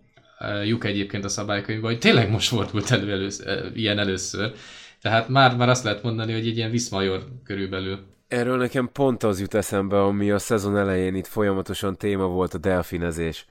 lyuk 0.64 0.84
egyébként 0.84 1.26
a 1.26 1.30
szabálykönyvben, 1.30 1.90
hogy 1.92 2.00
tényleg 2.00 2.30
most 2.30 2.50
volt 2.50 2.92
elő 2.92 3.12
először, 3.12 3.72
ilyen 3.74 4.00
először. 4.00 4.52
Tehát 5.02 5.28
már, 5.30 5.56
már 5.56 5.70
azt 5.70 5.84
lehet 5.84 6.04
mondani, 6.04 6.34
hogy 6.34 6.48
egy 6.48 6.58
ilyen 6.58 6.72
viszmajor 6.72 7.24
körülbelül. 7.44 8.00
Erről 8.28 8.58
nekem 8.58 8.90
pont 8.92 9.24
az 9.24 9.40
jut 9.40 9.54
eszembe, 9.54 10.02
ami 10.02 10.32
a 10.32 10.40
szezon 10.40 10.78
elején 10.78 11.16
itt 11.16 11.28
folyamatosan 11.28 11.98
téma 11.98 12.26
volt 12.26 12.54
a 12.54 12.58
delfinezés. 12.58 13.46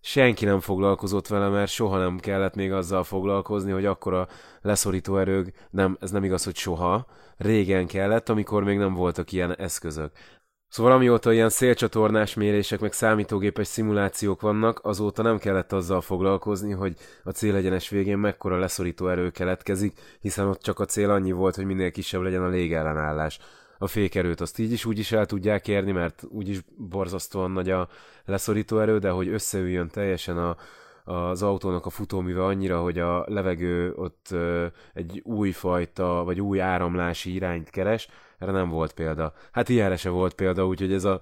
senki 0.00 0.44
nem 0.44 0.60
foglalkozott 0.60 1.26
vele, 1.26 1.48
mert 1.48 1.70
soha 1.70 1.98
nem 1.98 2.18
kellett 2.18 2.54
még 2.54 2.72
azzal 2.72 3.04
foglalkozni, 3.04 3.70
hogy 3.70 3.84
akkor 3.86 4.14
a 4.14 4.28
leszorító 4.62 5.18
erők, 5.18 5.52
nem, 5.70 5.96
ez 6.00 6.10
nem 6.10 6.24
igaz, 6.24 6.44
hogy 6.44 6.56
soha, 6.56 7.06
régen 7.36 7.86
kellett, 7.86 8.28
amikor 8.28 8.64
még 8.64 8.78
nem 8.78 8.94
voltak 8.94 9.32
ilyen 9.32 9.56
eszközök. 9.56 10.10
Szóval 10.70 10.92
amióta 10.92 11.32
ilyen 11.32 11.48
szélcsatornás 11.48 12.34
mérések 12.34 12.80
meg 12.80 12.92
számítógépes 12.92 13.66
szimulációk 13.66 14.40
vannak, 14.40 14.80
azóta 14.82 15.22
nem 15.22 15.38
kellett 15.38 15.72
azzal 15.72 16.00
foglalkozni, 16.00 16.72
hogy 16.72 16.96
a 17.24 17.30
célegyenes 17.30 17.88
végén 17.88 18.18
mekkora 18.18 18.58
leszorító 18.58 19.08
erő 19.08 19.30
keletkezik, 19.30 20.00
hiszen 20.20 20.46
ott 20.46 20.62
csak 20.62 20.78
a 20.78 20.84
cél 20.84 21.10
annyi 21.10 21.32
volt, 21.32 21.54
hogy 21.54 21.64
minél 21.64 21.90
kisebb 21.90 22.22
legyen 22.22 22.42
a 22.42 22.48
légellenállás. 22.48 23.38
A 23.78 23.86
fékerőt 23.86 24.40
azt 24.40 24.58
így 24.58 24.72
is 24.72 24.84
úgy 24.84 24.98
is 24.98 25.12
el 25.12 25.26
tudják 25.26 25.68
érni, 25.68 25.92
mert 25.92 26.22
úgyis 26.28 26.60
borzasztóan 26.76 27.50
nagy 27.50 27.70
a 27.70 27.88
leszorító 28.24 28.78
erő, 28.78 28.98
de 28.98 29.10
hogy 29.10 29.28
összeüljön 29.28 29.88
teljesen 29.88 30.38
a, 30.38 30.56
az 31.04 31.42
autónak 31.42 31.86
a 31.86 31.90
futóműve 31.90 32.44
annyira, 32.44 32.80
hogy 32.80 32.98
a 32.98 33.24
levegő 33.26 33.92
ott 33.92 34.34
egy 34.94 35.20
új 35.24 35.50
fajta, 35.50 36.22
vagy 36.24 36.40
új 36.40 36.60
áramlási 36.60 37.34
irányt 37.34 37.70
keres, 37.70 38.08
erre 38.40 38.52
nem 38.52 38.68
volt 38.68 38.92
példa. 38.92 39.32
Hát 39.52 39.68
ilyenre 39.68 39.96
se 39.96 40.08
volt 40.08 40.34
példa, 40.34 40.66
úgyhogy 40.66 40.92
ez 40.92 41.04
a, 41.04 41.20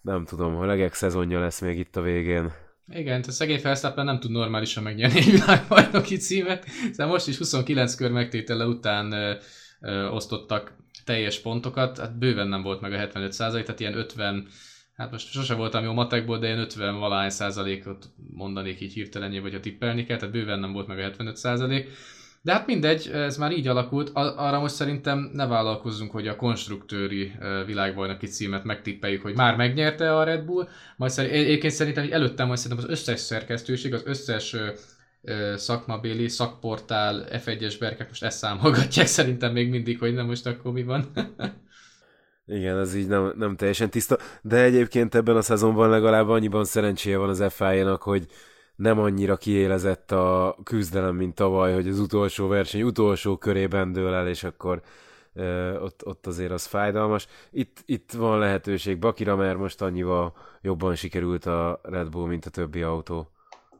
nem 0.00 0.24
tudom, 0.24 0.56
a 0.56 0.64
legek 0.64 0.94
szezonja 0.94 1.40
lesz 1.40 1.60
még 1.60 1.78
itt 1.78 1.96
a 1.96 2.00
végén. 2.02 2.52
Igen, 2.88 3.24
a 3.26 3.30
szegény 3.30 3.60
Felsztappen 3.60 4.04
nem 4.04 4.20
tud 4.20 4.30
normálisan 4.30 4.82
megnyerni 4.82 5.18
egy 5.18 5.30
világbajnoki 5.30 6.16
címet, 6.16 6.66
szóval 6.92 7.12
most 7.12 7.28
is 7.28 7.38
29 7.38 7.94
kör 7.94 8.10
megtétele 8.10 8.64
után 8.64 9.12
ö, 9.12 9.34
ö, 9.80 10.08
osztottak 10.08 10.76
teljes 11.04 11.40
pontokat, 11.40 11.98
hát 11.98 12.18
bőven 12.18 12.48
nem 12.48 12.62
volt 12.62 12.80
meg 12.80 12.92
a 12.92 12.96
75% 12.96 13.36
tehát 13.36 13.80
ilyen 13.80 13.96
50 13.96 14.46
hát 14.96 15.10
most 15.10 15.30
sose 15.30 15.54
voltam 15.54 15.84
jó 15.84 15.92
matekból, 15.92 16.38
de 16.38 16.48
én 16.48 16.58
50 16.58 16.98
valány 16.98 17.30
százalékot 17.30 18.08
mondanék 18.32 18.80
így 18.80 18.92
hirtelenjé, 18.92 19.38
vagy 19.38 19.54
a 19.54 19.60
tippelni 19.60 20.04
kell, 20.04 20.16
tehát 20.16 20.34
bőven 20.34 20.58
nem 20.58 20.72
volt 20.72 20.86
meg 20.86 20.98
a 20.98 21.02
75 21.02 21.36
százalék. 21.36 21.88
De 22.44 22.52
hát 22.52 22.66
mindegy, 22.66 23.10
ez 23.12 23.36
már 23.36 23.52
így 23.52 23.66
alakult. 23.66 24.10
Arra 24.14 24.60
most 24.60 24.74
szerintem 24.74 25.30
ne 25.32 25.46
vállalkozzunk, 25.46 26.10
hogy 26.10 26.28
a 26.28 26.36
konstruktőri 26.36 27.32
világbajnoki 27.66 28.26
címet 28.26 28.64
megtippeljük, 28.64 29.22
hogy 29.22 29.34
már 29.34 29.56
megnyerte 29.56 30.16
a 30.16 30.24
Red 30.24 30.44
Bull. 30.44 30.68
Majd 30.96 31.12
szerint, 31.12 31.34
egyébként 31.34 31.72
szerintem, 31.72 32.08
előttem 32.10 32.46
majd 32.46 32.58
szerintem 32.58 32.86
az 32.86 32.90
összes 32.90 33.20
szerkesztőség, 33.20 33.94
az 33.94 34.02
összes 34.04 34.56
szakmabéli, 35.56 36.28
szakportál, 36.28 37.26
F1-es 37.30 37.76
berkek 37.78 38.08
most 38.08 38.24
ezt 38.24 38.38
számolgatják 38.38 39.06
szerintem 39.18 39.52
még 39.52 39.68
mindig, 39.70 39.98
hogy 39.98 40.14
nem 40.14 40.26
most 40.26 40.46
akkor 40.46 40.72
mi 40.72 40.82
van. 40.82 41.12
Igen, 42.46 42.78
ez 42.78 42.94
így 42.94 43.06
nem, 43.06 43.32
nem 43.36 43.56
teljesen 43.56 43.90
tiszta, 43.90 44.18
de 44.42 44.62
egyébként 44.62 45.14
ebben 45.14 45.36
a 45.36 45.42
szezonban 45.42 45.90
legalább 45.90 46.28
annyiban 46.28 46.64
szerencséje 46.64 47.16
van 47.16 47.28
az 47.28 47.44
FIA-nak, 47.48 48.02
hogy 48.02 48.26
nem 48.76 48.98
annyira 48.98 49.36
kiélezett 49.36 50.12
a 50.12 50.56
küzdelem, 50.62 51.16
mint 51.16 51.34
tavaly, 51.34 51.74
hogy 51.74 51.88
az 51.88 51.98
utolsó 51.98 52.46
verseny 52.48 52.82
utolsó 52.82 53.36
körében 53.36 53.92
dől 53.92 54.14
el, 54.14 54.28
és 54.28 54.44
akkor 54.44 54.82
ö, 55.34 55.78
ott, 55.78 56.06
ott 56.06 56.26
azért 56.26 56.50
az 56.50 56.66
fájdalmas. 56.66 57.26
Itt, 57.50 57.82
itt 57.86 58.12
van 58.12 58.38
lehetőség 58.38 58.98
Bakira, 58.98 59.36
mert 59.36 59.58
most 59.58 59.82
annyival 59.82 60.34
jobban 60.62 60.94
sikerült 60.94 61.46
a 61.46 61.80
Red 61.82 62.08
Bull, 62.08 62.28
mint 62.28 62.44
a 62.44 62.50
többi 62.50 62.82
autó. 62.82 63.30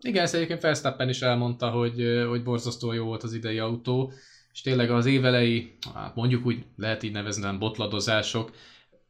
Igen, 0.00 0.22
ezt 0.22 0.34
egyébként 0.34 0.60
Verstappen 0.60 1.08
is 1.08 1.22
elmondta, 1.22 1.70
hogy, 1.70 2.24
hogy 2.28 2.42
borzasztóan 2.42 2.94
jó 2.94 3.04
volt 3.04 3.22
az 3.22 3.32
idei 3.32 3.58
autó, 3.58 4.12
és 4.52 4.60
tényleg 4.60 4.90
az 4.90 5.06
évelei, 5.06 5.78
hát 5.94 6.14
mondjuk 6.14 6.46
úgy 6.46 6.64
lehet 6.76 7.02
így 7.02 7.12
nevezni, 7.12 7.42
nem 7.42 7.58
botladozások 7.58 8.50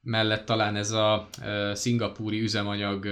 mellett 0.03 0.45
talán 0.45 0.77
ez 0.77 0.91
a 0.91 1.29
szingapúri 1.73 2.41
üzemanyag 2.41 3.07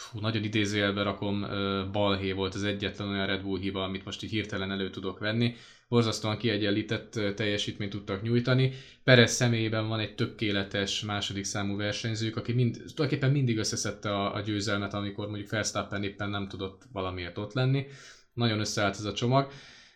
fú, 0.00 0.20
nagyon 0.20 0.44
idézőjelbe 0.44 1.02
rakom, 1.02 1.46
balhé 1.92 2.32
volt 2.32 2.54
az 2.54 2.64
egyetlen 2.64 3.08
olyan 3.08 3.26
Red 3.26 3.42
Bull 3.42 3.58
hiba, 3.58 3.82
amit 3.82 4.04
most 4.04 4.22
így 4.22 4.30
hirtelen 4.30 4.70
elő 4.70 4.90
tudok 4.90 5.18
venni. 5.18 5.54
Borzasztóan 5.88 6.36
kiegyenlített 6.36 7.20
teljesítményt 7.36 7.90
tudtak 7.90 8.22
nyújtani. 8.22 8.72
Perez 9.04 9.30
személyében 9.30 9.88
van 9.88 10.00
egy 10.00 10.14
tökéletes 10.14 11.02
második 11.02 11.44
számú 11.44 11.76
versenyzők, 11.76 12.36
aki 12.36 12.52
mind, 12.52 12.74
tulajdonképpen 12.74 13.30
mindig 13.30 13.58
összeszedte 13.58 14.14
a, 14.14 14.34
a 14.34 14.40
győzelmet, 14.40 14.94
amikor 14.94 15.28
mondjuk 15.28 15.50
Verstappen 15.50 16.02
éppen 16.02 16.30
nem 16.30 16.48
tudott 16.48 16.82
valamiért 16.92 17.38
ott 17.38 17.52
lenni. 17.52 17.86
Nagyon 18.32 18.60
összeállt 18.60 18.94
ez 18.94 19.04
a 19.04 19.12
csomag. 19.12 19.50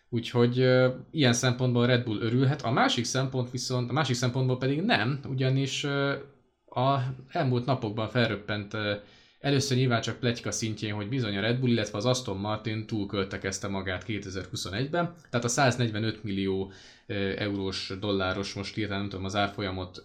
Úgyhogy 0.09 0.59
uh, 0.59 0.93
ilyen 1.11 1.33
szempontból 1.33 1.83
a 1.83 1.85
Red 1.85 2.03
Bull 2.03 2.21
örülhet. 2.21 2.61
A 2.61 2.71
másik 2.71 3.05
szempont 3.05 3.51
viszont, 3.51 3.89
a 3.89 3.93
másik 3.93 4.15
szempontból 4.15 4.57
pedig 4.57 4.81
nem, 4.81 5.19
ugyanis 5.27 5.83
uh, 5.83 6.11
a 6.65 7.03
elmúlt 7.29 7.65
napokban 7.65 8.09
felröppent 8.09 8.73
uh, 8.73 8.81
először 9.45 9.77
nyilván 9.77 10.01
csak 10.01 10.19
pletyka 10.19 10.51
szintjén, 10.51 10.93
hogy 10.93 11.09
bizony 11.09 11.37
a 11.37 11.41
Red 11.41 11.59
Bull, 11.59 11.69
illetve 11.69 11.97
az 11.97 12.05
Aston 12.05 12.37
Martin 12.37 12.85
túlköltekezte 12.85 13.67
magát 13.67 14.03
2021-ben, 14.07 15.13
tehát 15.29 15.45
a 15.45 15.47
145 15.47 16.23
millió 16.23 16.71
eurós, 17.37 17.93
dolláros, 17.99 18.53
most 18.53 18.77
írtam, 18.77 18.97
nem 18.97 19.09
tudom 19.09 19.25
az 19.25 19.35
árfolyamot, 19.35 20.03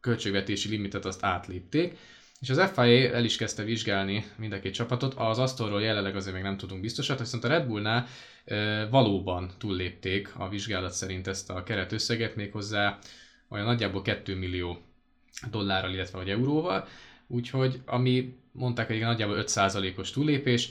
költségvetési 0.00 0.68
limitet 0.68 1.04
azt 1.04 1.24
átlépték, 1.24 1.96
és 2.40 2.50
az 2.50 2.70
FIA 2.74 3.14
el 3.14 3.24
is 3.24 3.36
kezdte 3.36 3.62
vizsgálni 3.62 4.24
mind 4.36 4.52
a 4.52 4.60
két 4.60 4.74
csapatot, 4.74 5.14
az 5.14 5.38
Astonról 5.38 5.82
jelenleg 5.82 6.16
azért 6.16 6.34
még 6.34 6.44
nem 6.44 6.56
tudunk 6.56 6.80
biztosat, 6.80 7.18
viszont 7.18 7.44
a 7.44 7.48
Red 7.48 7.66
Bullnál 7.66 8.06
valóban 8.90 9.50
túllépték 9.58 10.32
a 10.36 10.48
vizsgálat 10.48 10.92
szerint 10.92 11.26
ezt 11.26 11.50
a 11.50 11.62
keretösszeget, 11.62 12.36
méghozzá 12.36 12.98
olyan 13.48 13.66
nagyjából 13.66 14.02
2 14.02 14.36
millió 14.36 14.78
dollárral, 15.50 15.92
illetve 15.92 16.18
vagy 16.18 16.30
euróval, 16.30 16.86
úgyhogy 17.32 17.80
ami 17.86 18.36
mondták, 18.52 18.86
hogy 18.86 19.00
nagyjából 19.00 19.44
5%-os 19.46 20.10
túllépés, 20.10 20.70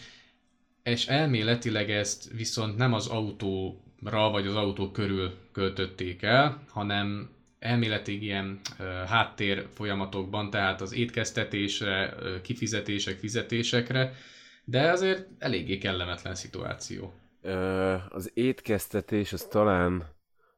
és 0.84 1.08
elméletileg 1.08 1.92
ezt 1.92 2.32
viszont 2.32 2.78
nem 2.78 2.94
az 2.94 3.08
autóra 3.08 4.30
vagy 4.32 4.48
az 4.48 4.56
autó 4.56 4.92
körül 4.92 5.34
költötték 5.52 6.22
el, 6.22 6.64
hanem 6.70 7.30
elméletileg 7.60 8.24
ilyen 8.24 8.60
uh, 8.80 8.86
háttér 9.08 9.68
folyamatokban, 9.74 10.50
tehát 10.50 10.82
az 10.82 10.94
étkeztetésre, 10.94 12.16
uh, 12.20 12.42
kifizetések, 12.42 13.18
fizetésekre, 13.18 14.14
de 14.64 14.92
azért 14.92 15.28
eléggé 15.38 15.78
kellemetlen 15.78 16.36
szituáció. 16.36 17.14
Az 18.10 18.32
étkeztetés 18.34 19.34
az 19.34 19.44
talán 19.44 20.06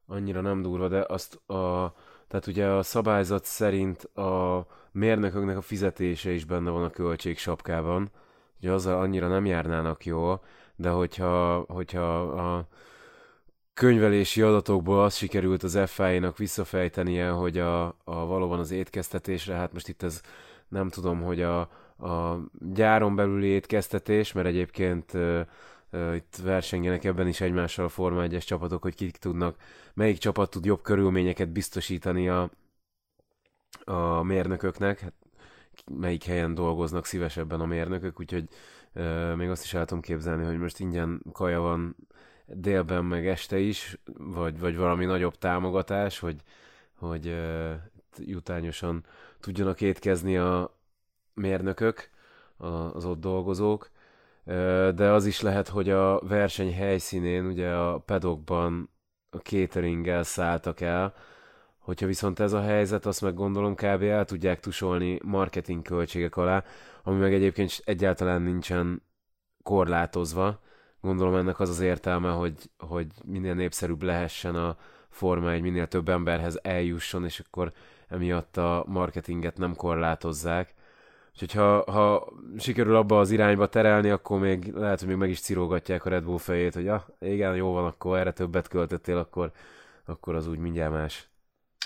annyira 0.06 0.40
nem 0.40 0.62
durva, 0.62 0.88
de 0.88 1.04
azt 1.08 1.34
a, 1.34 1.94
tehát 2.28 2.46
ugye 2.46 2.66
a 2.66 2.82
szabályzat 2.82 3.44
szerint 3.44 4.02
a 4.02 4.66
mérnököknek 4.94 5.56
a 5.56 5.62
fizetése 5.62 6.30
is 6.30 6.44
benne 6.44 6.70
van 6.70 6.84
a 6.84 6.90
költségsapkában, 6.90 8.10
ugye 8.58 8.72
azzal 8.72 9.00
annyira 9.00 9.28
nem 9.28 9.46
járnának 9.46 10.04
jól, 10.04 10.42
de 10.76 10.88
hogyha, 10.88 11.64
hogyha 11.68 12.20
a 12.22 12.68
könyvelési 13.74 14.42
adatokból 14.42 15.02
az 15.02 15.14
sikerült 15.14 15.62
az 15.62 15.78
FI-nak 15.86 16.38
visszafejtenie, 16.38 17.28
hogy 17.28 17.58
a, 17.58 17.84
a 18.04 18.26
valóban 18.26 18.58
az 18.58 18.70
étkeztetésre, 18.70 19.54
hát 19.54 19.72
most 19.72 19.88
itt 19.88 20.02
ez 20.02 20.20
nem 20.68 20.88
tudom, 20.88 21.22
hogy 21.22 21.42
a, 21.42 21.60
a 21.98 22.40
gyáron 22.72 23.14
belüli 23.14 23.46
étkeztetés, 23.46 24.32
mert 24.32 24.46
egyébként 24.46 25.12
itt 26.14 26.36
versengenek 26.42 27.04
ebben 27.04 27.28
is 27.28 27.40
egymással 27.40 27.84
a 27.84 27.88
Forma 27.88 28.24
1-es 28.26 28.44
csapatok, 28.44 28.82
hogy 28.82 28.94
kik 28.94 29.16
tudnak, 29.16 29.56
melyik 29.94 30.18
csapat 30.18 30.50
tud 30.50 30.64
jobb 30.64 30.82
körülményeket 30.82 31.48
biztosítani 31.48 32.28
a, 32.28 32.50
a 33.84 34.22
mérnököknek, 34.22 35.00
hát 35.00 35.12
melyik 35.92 36.24
helyen 36.24 36.54
dolgoznak 36.54 37.06
szívesebben 37.06 37.60
a 37.60 37.66
mérnökök, 37.66 38.20
úgyhogy 38.20 38.48
euh, 38.92 39.36
még 39.36 39.50
azt 39.50 39.64
is 39.64 39.74
el 39.74 39.84
tudom 39.84 40.02
képzelni, 40.02 40.44
hogy 40.44 40.58
most 40.58 40.80
ingyen 40.80 41.22
kaja 41.32 41.60
van 41.60 41.96
délben 42.46 43.04
meg 43.04 43.26
este 43.26 43.58
is, 43.58 43.98
vagy, 44.18 44.58
vagy 44.58 44.76
valami 44.76 45.04
nagyobb 45.04 45.38
támogatás, 45.38 46.18
hogy, 46.18 46.36
hogy 46.94 47.28
euh, 47.28 47.74
jutányosan 48.18 49.04
tudjanak 49.40 49.80
étkezni 49.80 50.36
a 50.36 50.78
mérnökök, 51.34 52.10
az 52.92 53.04
ott 53.04 53.20
dolgozók, 53.20 53.90
de 54.94 55.10
az 55.10 55.26
is 55.26 55.40
lehet, 55.40 55.68
hogy 55.68 55.90
a 55.90 56.18
verseny 56.20 56.74
helyszínén, 56.74 57.46
ugye 57.46 57.74
a 57.74 57.98
pedokban 57.98 58.90
a 59.30 59.36
cateringgel 59.36 60.22
szálltak 60.22 60.80
el, 60.80 61.14
hogyha 61.84 62.06
viszont 62.06 62.40
ez 62.40 62.52
a 62.52 62.60
helyzet, 62.60 63.06
azt 63.06 63.22
meg 63.22 63.34
gondolom 63.34 63.74
kb. 63.74 64.02
el 64.02 64.24
tudják 64.24 64.60
tusolni 64.60 65.18
marketing 65.22 65.82
költségek 65.82 66.36
alá, 66.36 66.64
ami 67.02 67.18
meg 67.18 67.34
egyébként 67.34 67.82
egyáltalán 67.84 68.42
nincsen 68.42 69.02
korlátozva. 69.62 70.60
Gondolom 71.00 71.34
ennek 71.34 71.60
az 71.60 71.68
az 71.68 71.80
értelme, 71.80 72.30
hogy, 72.30 72.54
hogy 72.78 73.06
minél 73.24 73.54
népszerűbb 73.54 74.02
lehessen 74.02 74.54
a 74.54 74.76
forma, 75.08 75.50
egy 75.50 75.62
minél 75.62 75.86
több 75.86 76.08
emberhez 76.08 76.58
eljusson, 76.62 77.24
és 77.24 77.40
akkor 77.40 77.72
emiatt 78.08 78.56
a 78.56 78.84
marketinget 78.86 79.58
nem 79.58 79.74
korlátozzák. 79.74 80.74
Úgyhogy 81.32 81.52
ha, 81.52 81.92
ha 81.92 82.32
sikerül 82.58 82.96
abba 82.96 83.18
az 83.18 83.30
irányba 83.30 83.68
terelni, 83.68 84.10
akkor 84.10 84.38
még 84.38 84.72
lehet, 84.72 84.98
hogy 84.98 85.08
még 85.08 85.16
meg 85.16 85.30
is 85.30 85.40
cirógatják 85.40 86.04
a 86.04 86.08
Red 86.08 86.24
Bull 86.24 86.38
fejét, 86.38 86.74
hogy 86.74 86.88
ah, 86.88 87.02
igen, 87.18 87.56
jó 87.56 87.72
van, 87.72 87.84
akkor 87.84 88.18
erre 88.18 88.32
többet 88.32 88.68
költöttél, 88.68 89.16
akkor, 89.16 89.52
akkor 90.04 90.34
az 90.34 90.46
úgy 90.46 90.58
mindjárt 90.58 90.92
más. 90.92 91.28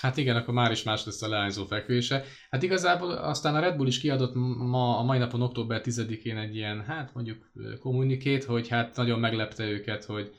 Hát 0.01 0.17
igen, 0.17 0.35
akkor 0.35 0.53
már 0.53 0.71
is 0.71 0.83
más 0.83 1.05
lesz 1.05 1.21
a 1.21 1.29
leányzó 1.29 1.65
fekvése. 1.65 2.23
Hát 2.49 2.63
igazából 2.63 3.11
aztán 3.11 3.55
a 3.55 3.59
Red 3.59 3.75
Bull 3.75 3.87
is 3.87 3.99
kiadott 3.99 4.33
ma, 4.57 4.97
a 4.97 5.03
mai 5.03 5.17
napon, 5.17 5.41
október 5.41 5.81
10-én 5.83 6.37
egy 6.37 6.55
ilyen, 6.55 6.83
hát 6.85 7.13
mondjuk 7.13 7.51
kommunikét, 7.79 8.43
hogy 8.43 8.67
hát 8.67 8.95
nagyon 8.95 9.19
meglepte 9.19 9.63
őket, 9.63 10.03
hogy, 10.05 10.31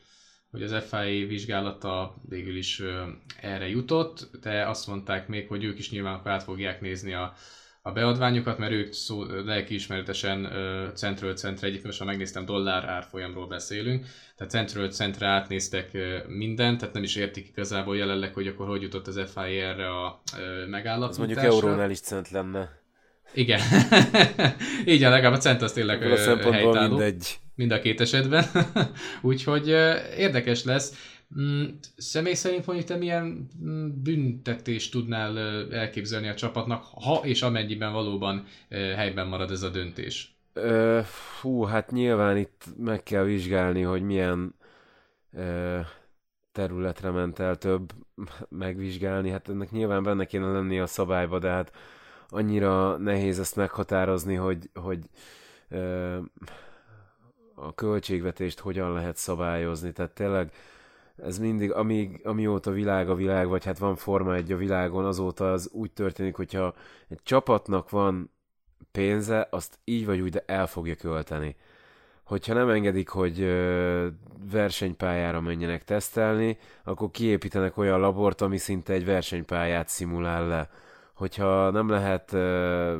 hogy 0.50 0.62
az 0.62 0.84
FIA 0.88 1.26
vizsgálata 1.26 2.14
végül 2.28 2.56
is 2.56 2.82
erre 3.40 3.68
jutott, 3.68 4.30
de 4.42 4.68
azt 4.68 4.86
mondták 4.86 5.28
még, 5.28 5.48
hogy 5.48 5.64
ők 5.64 5.78
is 5.78 5.90
nyilván 5.90 6.20
át 6.24 6.42
fogják 6.42 6.80
nézni 6.80 7.12
a, 7.12 7.34
a 7.82 7.92
beadványokat, 7.92 8.58
mert 8.58 8.72
ők 8.72 8.92
szó, 8.92 9.24
lelkiismeretesen 9.24 10.48
centről 10.94 11.34
centre, 11.34 11.66
egyébként 11.66 11.86
most 11.86 11.98
már 12.00 12.08
megnéztem, 12.08 12.44
dollár 12.44 12.84
árfolyamról 12.84 13.46
beszélünk, 13.46 14.06
tehát 14.36 14.52
centről 14.52 14.90
centre 14.90 15.26
átnéztek 15.26 15.90
mindent, 16.28 16.78
tehát 16.78 16.94
nem 16.94 17.02
is 17.02 17.16
értik 17.16 17.48
igazából 17.48 17.96
jelenleg, 17.96 18.34
hogy 18.34 18.46
akkor 18.46 18.66
hogy 18.66 18.82
jutott 18.82 19.06
az 19.06 19.20
FIA 19.34 19.68
erre 19.68 19.88
a 19.88 20.22
megállapításra. 20.68 21.06
Az 21.06 21.16
mondjuk 21.16 21.38
eurónál 21.38 21.90
is 21.90 22.00
cent 22.00 22.30
lenne. 22.30 22.78
Igen. 23.34 23.60
Így 24.84 25.02
a 25.02 25.10
legalább 25.10 25.38
a 25.38 25.40
cent 25.40 25.62
az 25.62 25.72
tényleg 25.72 26.02
a 26.02 26.16
helytálló. 26.52 26.88
mindegy. 26.88 27.38
Mind 27.54 27.70
a 27.70 27.80
két 27.80 28.00
esetben. 28.00 28.44
Úgyhogy 29.22 29.68
érdekes 30.16 30.64
lesz. 30.64 31.18
Mm, 31.38 31.64
személy 31.96 32.34
szerint 32.34 32.66
mondjuk 32.66 32.88
te 32.88 32.96
milyen 32.96 33.48
mm, 33.64 33.88
büntetést 34.02 34.92
tudnál 34.92 35.38
elképzelni 35.72 36.28
a 36.28 36.34
csapatnak, 36.34 36.84
ha 36.84 37.20
és 37.22 37.42
amennyiben 37.42 37.92
valóban 37.92 38.44
helyben 38.68 39.26
marad 39.26 39.50
ez 39.50 39.62
a 39.62 39.68
döntés? 39.68 40.34
Ö, 40.52 41.00
fú, 41.04 41.62
hát 41.62 41.90
nyilván 41.90 42.36
itt 42.36 42.64
meg 42.76 43.02
kell 43.02 43.24
vizsgálni, 43.24 43.82
hogy 43.82 44.02
milyen 44.02 44.54
ö, 45.32 45.78
területre 46.52 47.10
ment 47.10 47.38
el 47.38 47.56
több 47.56 47.92
megvizsgálni. 48.48 49.30
Hát 49.30 49.48
ennek 49.48 49.70
nyilván 49.70 50.02
benne 50.02 50.24
kéne 50.24 50.46
lenni 50.46 50.80
a 50.80 50.86
szabályba, 50.86 51.38
de 51.38 51.48
hát 51.48 51.72
annyira 52.28 52.96
nehéz 52.96 53.38
ezt 53.38 53.56
meghatározni, 53.56 54.34
hogy, 54.34 54.70
hogy 54.74 54.98
ö, 55.68 56.16
a 57.54 57.74
költségvetést 57.74 58.58
hogyan 58.58 58.92
lehet 58.92 59.16
szabályozni. 59.16 59.92
Tehát 59.92 60.12
tényleg 60.12 60.52
ez 61.22 61.38
mindig, 61.38 61.72
amíg, 61.72 62.20
amióta 62.24 62.70
világ 62.70 63.08
a 63.08 63.14
világ, 63.14 63.48
vagy 63.48 63.64
hát 63.64 63.78
van 63.78 63.96
forma 63.96 64.34
egy 64.34 64.52
a 64.52 64.56
világon, 64.56 65.04
azóta 65.04 65.52
az 65.52 65.70
úgy 65.72 65.90
történik, 65.90 66.36
hogyha 66.36 66.74
egy 67.08 67.20
csapatnak 67.22 67.90
van 67.90 68.30
pénze, 68.92 69.48
azt 69.50 69.78
így 69.84 70.06
vagy 70.06 70.20
úgy, 70.20 70.30
de 70.30 70.42
el 70.46 70.66
fogja 70.66 70.94
költeni. 70.94 71.56
Hogyha 72.24 72.54
nem 72.54 72.68
engedik, 72.68 73.08
hogy 73.08 73.38
versenypályára 74.50 75.40
menjenek 75.40 75.84
tesztelni, 75.84 76.58
akkor 76.84 77.10
kiépítenek 77.10 77.76
olyan 77.76 78.00
labort, 78.00 78.40
ami 78.40 78.56
szinte 78.56 78.92
egy 78.92 79.04
versenypályát 79.04 79.88
szimulál 79.88 80.48
le. 80.48 80.68
Hogyha 81.14 81.70
nem 81.70 81.88
lehet 81.88 82.32
ö, 82.32 82.98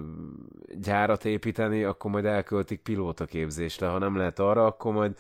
gyárat 0.81 1.25
építeni, 1.25 1.85
akkor 1.85 2.11
majd 2.11 2.25
elköltik 2.25 2.81
pilótaképzésre. 2.81 3.87
Ha 3.87 3.99
nem 3.99 4.17
lehet 4.17 4.39
arra, 4.39 4.67
akkor 4.67 4.93
majd 4.93 5.17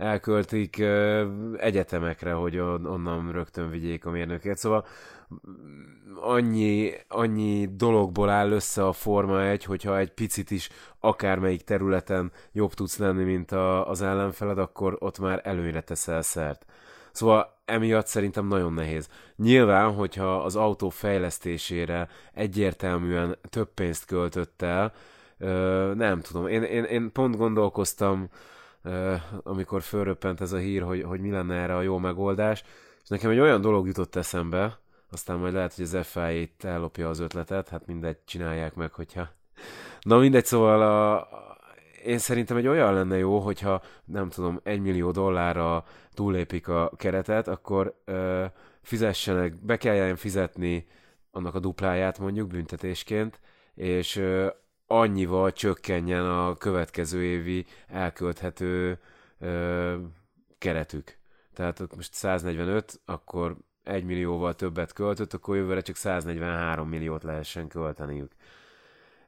elköltik 0.00 0.82
egyetemekre, 1.56 2.32
hogy 2.32 2.58
onnan 2.58 3.32
rögtön 3.32 3.70
vigyék 3.70 4.04
a 4.04 4.10
mérnöket. 4.10 4.58
Szóval 4.58 4.86
annyi, 6.20 6.92
annyi 7.08 7.68
dologból 7.76 8.30
áll 8.30 8.50
össze 8.50 8.86
a 8.86 8.92
Forma 8.92 9.42
1, 9.42 9.64
hogyha 9.64 9.98
egy 9.98 10.12
picit 10.12 10.50
is 10.50 10.68
akármelyik 11.00 11.62
területen 11.62 12.32
jobb 12.52 12.74
tudsz 12.74 12.98
lenni, 12.98 13.24
mint 13.24 13.52
a, 13.52 13.88
az 13.88 14.02
ellenfeled, 14.02 14.58
akkor 14.58 14.96
ott 14.98 15.18
már 15.18 15.40
előnyre 15.44 15.80
teszel 15.80 16.22
szert. 16.22 16.66
Szóval 17.12 17.58
emiatt 17.64 18.06
szerintem 18.06 18.46
nagyon 18.46 18.72
nehéz. 18.72 19.08
Nyilván, 19.36 19.94
hogyha 19.94 20.42
az 20.42 20.56
autó 20.56 20.88
fejlesztésére 20.88 22.08
egyértelműen 22.34 23.38
több 23.50 23.74
pénzt 23.74 24.04
költött 24.04 24.62
el, 24.62 24.92
nem 25.94 26.20
tudom, 26.20 26.46
én, 26.46 26.62
én, 26.62 26.84
én 26.84 27.12
pont 27.12 27.36
gondolkoztam 27.36 28.28
amikor 29.42 29.82
fölröppent 29.82 30.40
ez 30.40 30.52
a 30.52 30.58
hír, 30.58 30.82
hogy, 30.82 31.02
hogy 31.02 31.20
mi 31.20 31.30
lenne 31.30 31.54
erre 31.54 31.76
a 31.76 31.82
jó 31.82 31.98
megoldás, 31.98 32.64
és 33.02 33.08
nekem 33.08 33.30
egy 33.30 33.38
olyan 33.38 33.60
dolog 33.60 33.86
jutott 33.86 34.16
eszembe, 34.16 34.78
aztán 35.10 35.38
majd 35.38 35.52
lehet, 35.52 35.74
hogy 35.74 35.84
az 35.84 36.06
FIA 36.06 36.46
ellopja 36.58 37.08
az 37.08 37.18
ötletet, 37.18 37.68
hát 37.68 37.86
mindegy, 37.86 38.16
csinálják 38.24 38.74
meg, 38.74 38.92
hogyha... 38.92 39.28
Na 40.00 40.18
mindegy, 40.18 40.44
szóval 40.44 40.82
a, 40.82 41.28
én 42.04 42.18
szerintem 42.18 42.56
egy 42.56 42.66
olyan 42.66 42.94
lenne 42.94 43.18
jó, 43.18 43.38
hogyha 43.38 43.82
nem 44.04 44.28
tudom, 44.28 44.60
egy 44.62 44.80
millió 44.80 45.10
dollárra 45.10 45.84
túllépik 46.14 46.68
a 46.68 46.90
keretet, 46.96 47.48
akkor 47.48 48.00
ö, 48.04 48.44
fizessenek, 48.82 49.54
be 49.54 49.76
kelljen 49.76 50.16
fizetni 50.16 50.86
annak 51.30 51.54
a 51.54 51.58
dupláját 51.58 52.18
mondjuk 52.18 52.48
büntetésként, 52.48 53.40
és 53.74 54.16
ö, 54.16 54.46
annyival 54.92 55.52
csökkenjen 55.52 56.24
a 56.24 56.56
következő 56.56 57.24
évi 57.24 57.66
elkölthető 57.86 58.98
ö, 59.38 59.96
keretük. 60.58 61.16
Tehát 61.54 61.96
most 61.96 62.14
145, 62.14 63.00
akkor 63.04 63.56
1 63.82 64.04
millióval 64.04 64.54
többet 64.54 64.92
költött, 64.92 65.32
akkor 65.32 65.56
jövőre 65.56 65.80
csak 65.80 65.96
143 65.96 66.88
milliót 66.88 67.22
lehessen 67.22 67.68
költeniük. 67.68 68.32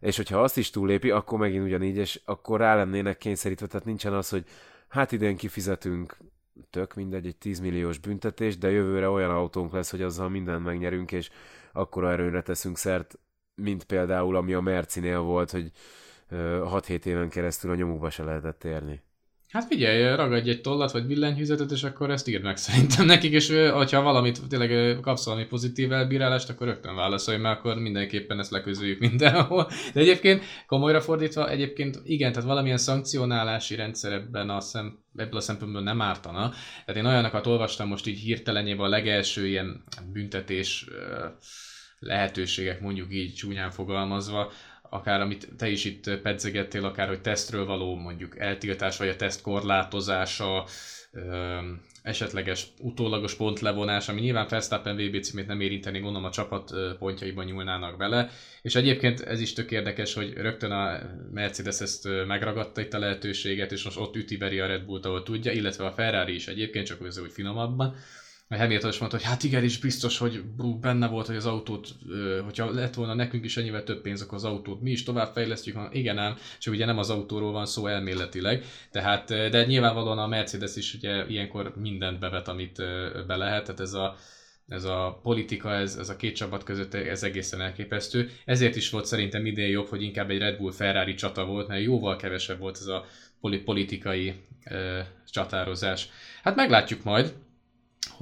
És 0.01 0.17
hogyha 0.17 0.43
azt 0.43 0.57
is 0.57 0.71
túlépi, 0.71 1.11
akkor 1.11 1.39
megint 1.39 1.65
ugyanígy, 1.65 1.97
és 1.97 2.21
akkor 2.25 2.61
rá 2.61 2.75
lennének 2.75 3.19
kényszerítve, 3.19 3.67
tehát 3.67 3.87
nincsen 3.87 4.13
az, 4.13 4.29
hogy 4.29 4.45
hát 4.89 5.13
idén 5.13 5.37
kifizetünk 5.37 6.17
tök 6.71 6.95
mindegy, 6.95 7.27
egy 7.27 7.37
10 7.37 7.61
milliós 7.61 7.99
büntetés, 7.99 8.59
de 8.59 8.71
jövőre 8.71 9.09
olyan 9.09 9.31
autónk 9.31 9.73
lesz, 9.73 9.91
hogy 9.91 10.03
azzal 10.03 10.29
mindent 10.29 10.65
megnyerünk, 10.65 11.13
és 11.13 11.31
akkor 11.73 12.05
erőre 12.05 12.43
teszünk 12.43 12.77
szert 12.79 13.19
mint 13.55 13.85
például 13.85 14.37
ami 14.37 14.53
a 14.53 14.61
Mercinél 14.61 15.19
volt, 15.19 15.51
hogy 15.51 15.71
6-7 16.31 17.05
éven 17.05 17.29
keresztül 17.29 17.71
a 17.71 17.75
nyomukba 17.75 18.11
se 18.11 18.25
lehetett 18.25 18.65
érni. 18.65 19.03
Hát 19.53 19.65
figyelj, 19.65 20.15
ragadj 20.17 20.51
egy 20.51 20.61
tollat 20.61 20.93
vagy 20.93 21.07
billentyűzetet, 21.07 21.71
és 21.71 21.83
akkor 21.83 22.11
ezt 22.11 22.29
írd 22.29 22.43
meg 22.43 22.57
szerintem 22.57 23.07
nekik, 23.15 23.33
és 23.33 23.53
ha 23.91 24.03
valamit 24.03 24.49
tényleg 24.49 25.01
kapsz 25.01 25.25
valami 25.25 25.45
pozitív 25.45 25.93
elbírálást, 25.93 26.49
akkor 26.49 26.67
rögtön 26.67 26.95
válaszolj, 26.95 27.39
mert 27.39 27.59
akkor 27.59 27.77
mindenképpen 27.79 28.39
ezt 28.39 28.51
leközüljük 28.51 28.99
mindenhol. 28.99 29.71
De 29.93 30.01
egyébként 30.01 30.45
komolyra 30.67 31.01
fordítva, 31.01 31.51
egyébként 31.51 32.01
igen, 32.05 32.33
tehát 32.33 32.49
valamilyen 32.49 32.79
szankcionálási 32.79 33.75
rendszer 33.75 34.13
ebben 34.13 34.51
a 34.51 34.61
szem, 34.61 34.99
ebből 35.17 35.37
a 35.37 35.41
szempontból 35.41 35.83
nem 35.83 36.01
ártana. 36.01 36.53
Tehát 36.85 37.03
én 37.03 37.07
olyanokat 37.07 37.47
olvastam 37.47 37.89
most 37.89 38.07
így 38.07 38.19
hirtelenjében 38.19 38.87
a 38.87 38.89
legelső 38.89 39.47
ilyen 39.47 39.85
büntetés 40.13 40.87
lehetőségek, 42.03 42.81
mondjuk 42.81 43.15
így 43.15 43.35
csúnyán 43.35 43.71
fogalmazva, 43.71 44.53
akár 44.91 45.21
amit 45.21 45.49
te 45.57 45.69
is 45.69 45.85
itt 45.85 46.11
pedzegettél, 46.23 46.85
akár 46.85 47.09
hogy 47.09 47.21
tesztről 47.21 47.65
való 47.65 47.97
mondjuk 47.97 48.39
eltiltás, 48.39 48.97
vagy 48.97 49.09
a 49.09 49.17
teszt 49.17 49.43
korlátozása, 49.43 50.65
esetleges 52.03 52.67
utólagos 52.79 53.35
pontlevonás, 53.35 54.09
ami 54.09 54.21
nyilván 54.21 54.47
Verstappen 54.49 54.97
VB 54.97 55.21
címét 55.21 55.47
nem 55.47 55.61
érinteni, 55.61 55.99
gondolom 55.99 56.27
a 56.27 56.31
csapat 56.31 56.71
pontjaiban 56.99 57.45
nyúlnának 57.45 57.97
bele. 57.97 58.31
És 58.63 58.75
egyébként 58.75 59.21
ez 59.21 59.41
is 59.41 59.53
tök 59.53 59.71
érdekes, 59.71 60.15
hogy 60.15 60.33
rögtön 60.33 60.71
a 60.71 60.99
Mercedes 61.33 61.81
ezt 61.81 62.09
megragadta 62.27 62.81
itt 62.81 62.95
a 62.95 62.99
lehetőséget, 62.99 63.73
és 63.73 63.85
most 63.85 63.99
ott 63.99 64.17
üti 64.17 64.37
a 64.37 64.67
Red 64.67 64.85
Bullt, 64.85 65.07
ahol 65.07 65.23
tudja, 65.23 65.53
illetve 65.53 65.87
a 65.87 65.93
Ferrari 65.93 66.35
is 66.35 66.47
egyébként, 66.47 66.87
csak 66.87 66.99
hogy 66.99 67.33
finomabban 67.33 67.97
a 68.53 68.57
Hamilton 68.57 68.91
is 68.91 68.99
mondta, 68.99 69.17
hogy 69.17 69.27
hát 69.27 69.43
igen, 69.43 69.65
is 69.65 69.79
biztos, 69.79 70.19
hogy 70.19 70.43
benne 70.81 71.09
volt, 71.09 71.27
hogy 71.27 71.37
az 71.37 71.47
autót, 71.47 71.89
hogyha 72.45 72.71
lett 72.71 72.95
volna 72.95 73.15
nekünk 73.15 73.45
is 73.45 73.57
ennyivel 73.57 73.85
több 73.85 74.01
pénz, 74.03 74.23
akkor 74.23 74.35
az 74.35 74.45
autót 74.45 74.81
mi 74.81 74.91
is 74.91 75.03
tovább 75.03 75.33
fejlesztjük, 75.33 75.77
ha 75.77 75.89
igen 75.93 76.19
ám, 76.19 76.37
csak 76.59 76.75
ugye 76.75 76.85
nem 76.85 76.99
az 76.99 77.11
autóról 77.11 77.53
van 77.53 77.67
szó 77.67 77.87
elméletileg, 77.87 78.65
tehát, 78.91 79.29
de 79.29 79.65
nyilvánvalóan 79.65 80.19
a 80.19 80.27
Mercedes 80.27 80.77
is 80.77 80.95
ugye 80.95 81.27
ilyenkor 81.29 81.73
mindent 81.77 82.19
bevet, 82.19 82.49
amit 82.49 82.77
be 83.27 83.37
lehet, 83.37 83.65
tehát 83.65 83.81
ez 83.81 83.93
a, 83.93 84.17
ez 84.69 84.85
a 84.85 85.21
politika, 85.23 85.75
ez, 85.75 85.97
ez 85.97 86.09
a 86.09 86.17
két 86.17 86.35
csapat 86.35 86.65
között, 86.65 86.95
ez 86.95 87.23
egészen 87.23 87.61
elképesztő. 87.61 88.31
Ezért 88.45 88.77
is 88.77 88.91
volt 88.91 89.07
szerintem 89.07 89.47
idén 89.47 89.69
jobb, 89.69 89.89
hogy 89.89 90.03
inkább 90.03 90.31
egy 90.31 90.39
Red 90.39 90.57
Bull 90.57 90.73
Ferrari 90.73 91.15
csata 91.15 91.45
volt, 91.45 91.69
mert 91.69 91.83
jóval 91.83 92.17
kevesebb 92.17 92.59
volt 92.59 92.77
ez 92.81 92.87
a 92.87 93.05
politikai 93.65 94.35
ö, 94.71 95.01
csatározás. 95.31 96.09
Hát 96.43 96.57
meglátjuk 96.57 97.03
majd, 97.03 97.33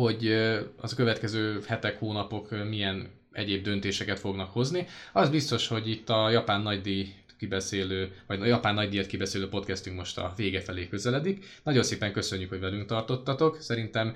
hogy 0.00 0.32
az 0.76 0.92
a 0.92 0.96
következő 0.96 1.60
hetek, 1.66 1.98
hónapok 1.98 2.68
milyen 2.68 3.10
egyéb 3.32 3.62
döntéseket 3.62 4.18
fognak 4.18 4.52
hozni. 4.52 4.86
Az 5.12 5.28
biztos, 5.28 5.68
hogy 5.68 5.88
itt 5.88 6.08
a 6.08 6.30
japán 6.30 6.60
nagydíj 6.60 7.14
kibeszélő, 7.38 8.12
vagy 8.26 8.40
a 8.40 8.44
japán 8.44 8.74
nagydíjat 8.74 9.06
kibeszélő 9.06 9.48
podcastünk 9.48 9.96
most 9.96 10.18
a 10.18 10.32
vége 10.36 10.60
felé 10.60 10.88
közeledik. 10.88 11.44
Nagyon 11.62 11.82
szépen 11.82 12.12
köszönjük, 12.12 12.48
hogy 12.48 12.60
velünk 12.60 12.86
tartottatok. 12.86 13.60
Szerintem 13.60 14.14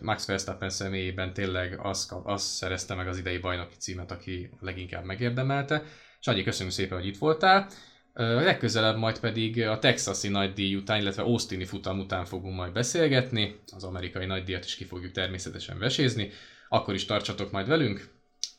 Max 0.00 0.26
Verstappen 0.26 0.70
személyében 0.70 1.32
tényleg 1.32 1.78
az, 1.82 2.12
az 2.24 2.42
szerezte 2.42 2.94
meg 2.94 3.08
az 3.08 3.18
idei 3.18 3.38
bajnoki 3.38 3.74
címet, 3.78 4.10
aki 4.10 4.50
leginkább 4.60 5.04
megérdemelte. 5.04 5.82
Sanyi, 6.20 6.42
köszönjük 6.42 6.74
szépen, 6.74 6.98
hogy 6.98 7.06
itt 7.06 7.18
voltál. 7.18 7.68
Legközelebb 8.14 8.96
majd 8.96 9.18
pedig 9.20 9.62
a 9.62 9.78
texasi 9.78 10.28
nagydíj 10.28 10.74
után, 10.76 11.00
illetve 11.00 11.22
Austini 11.22 11.64
futam 11.64 11.98
után 11.98 12.24
fogunk 12.24 12.56
majd 12.56 12.72
beszélgetni. 12.72 13.60
Az 13.72 13.84
amerikai 13.84 14.26
nagydíjat 14.26 14.64
is 14.64 14.74
ki 14.74 14.84
fogjuk 14.84 15.12
természetesen 15.12 15.78
vesézni. 15.78 16.30
Akkor 16.68 16.94
is 16.94 17.04
tartsatok 17.04 17.50
majd 17.50 17.68
velünk. 17.68 18.08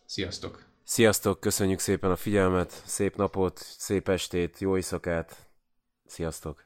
Sziasztok! 0.06 0.64
Sziasztok, 0.84 1.39
köszönjük 1.39 1.80
szépen 1.80 2.12
a 2.12 2.16
figyelmet, 2.16 2.82
szép 2.86 3.16
napot, 3.16 3.58
szép 3.78 4.10
estét, 4.10 4.60
jó 4.60 4.76
éjszakát, 4.76 5.36
sziasztok! 6.06 6.64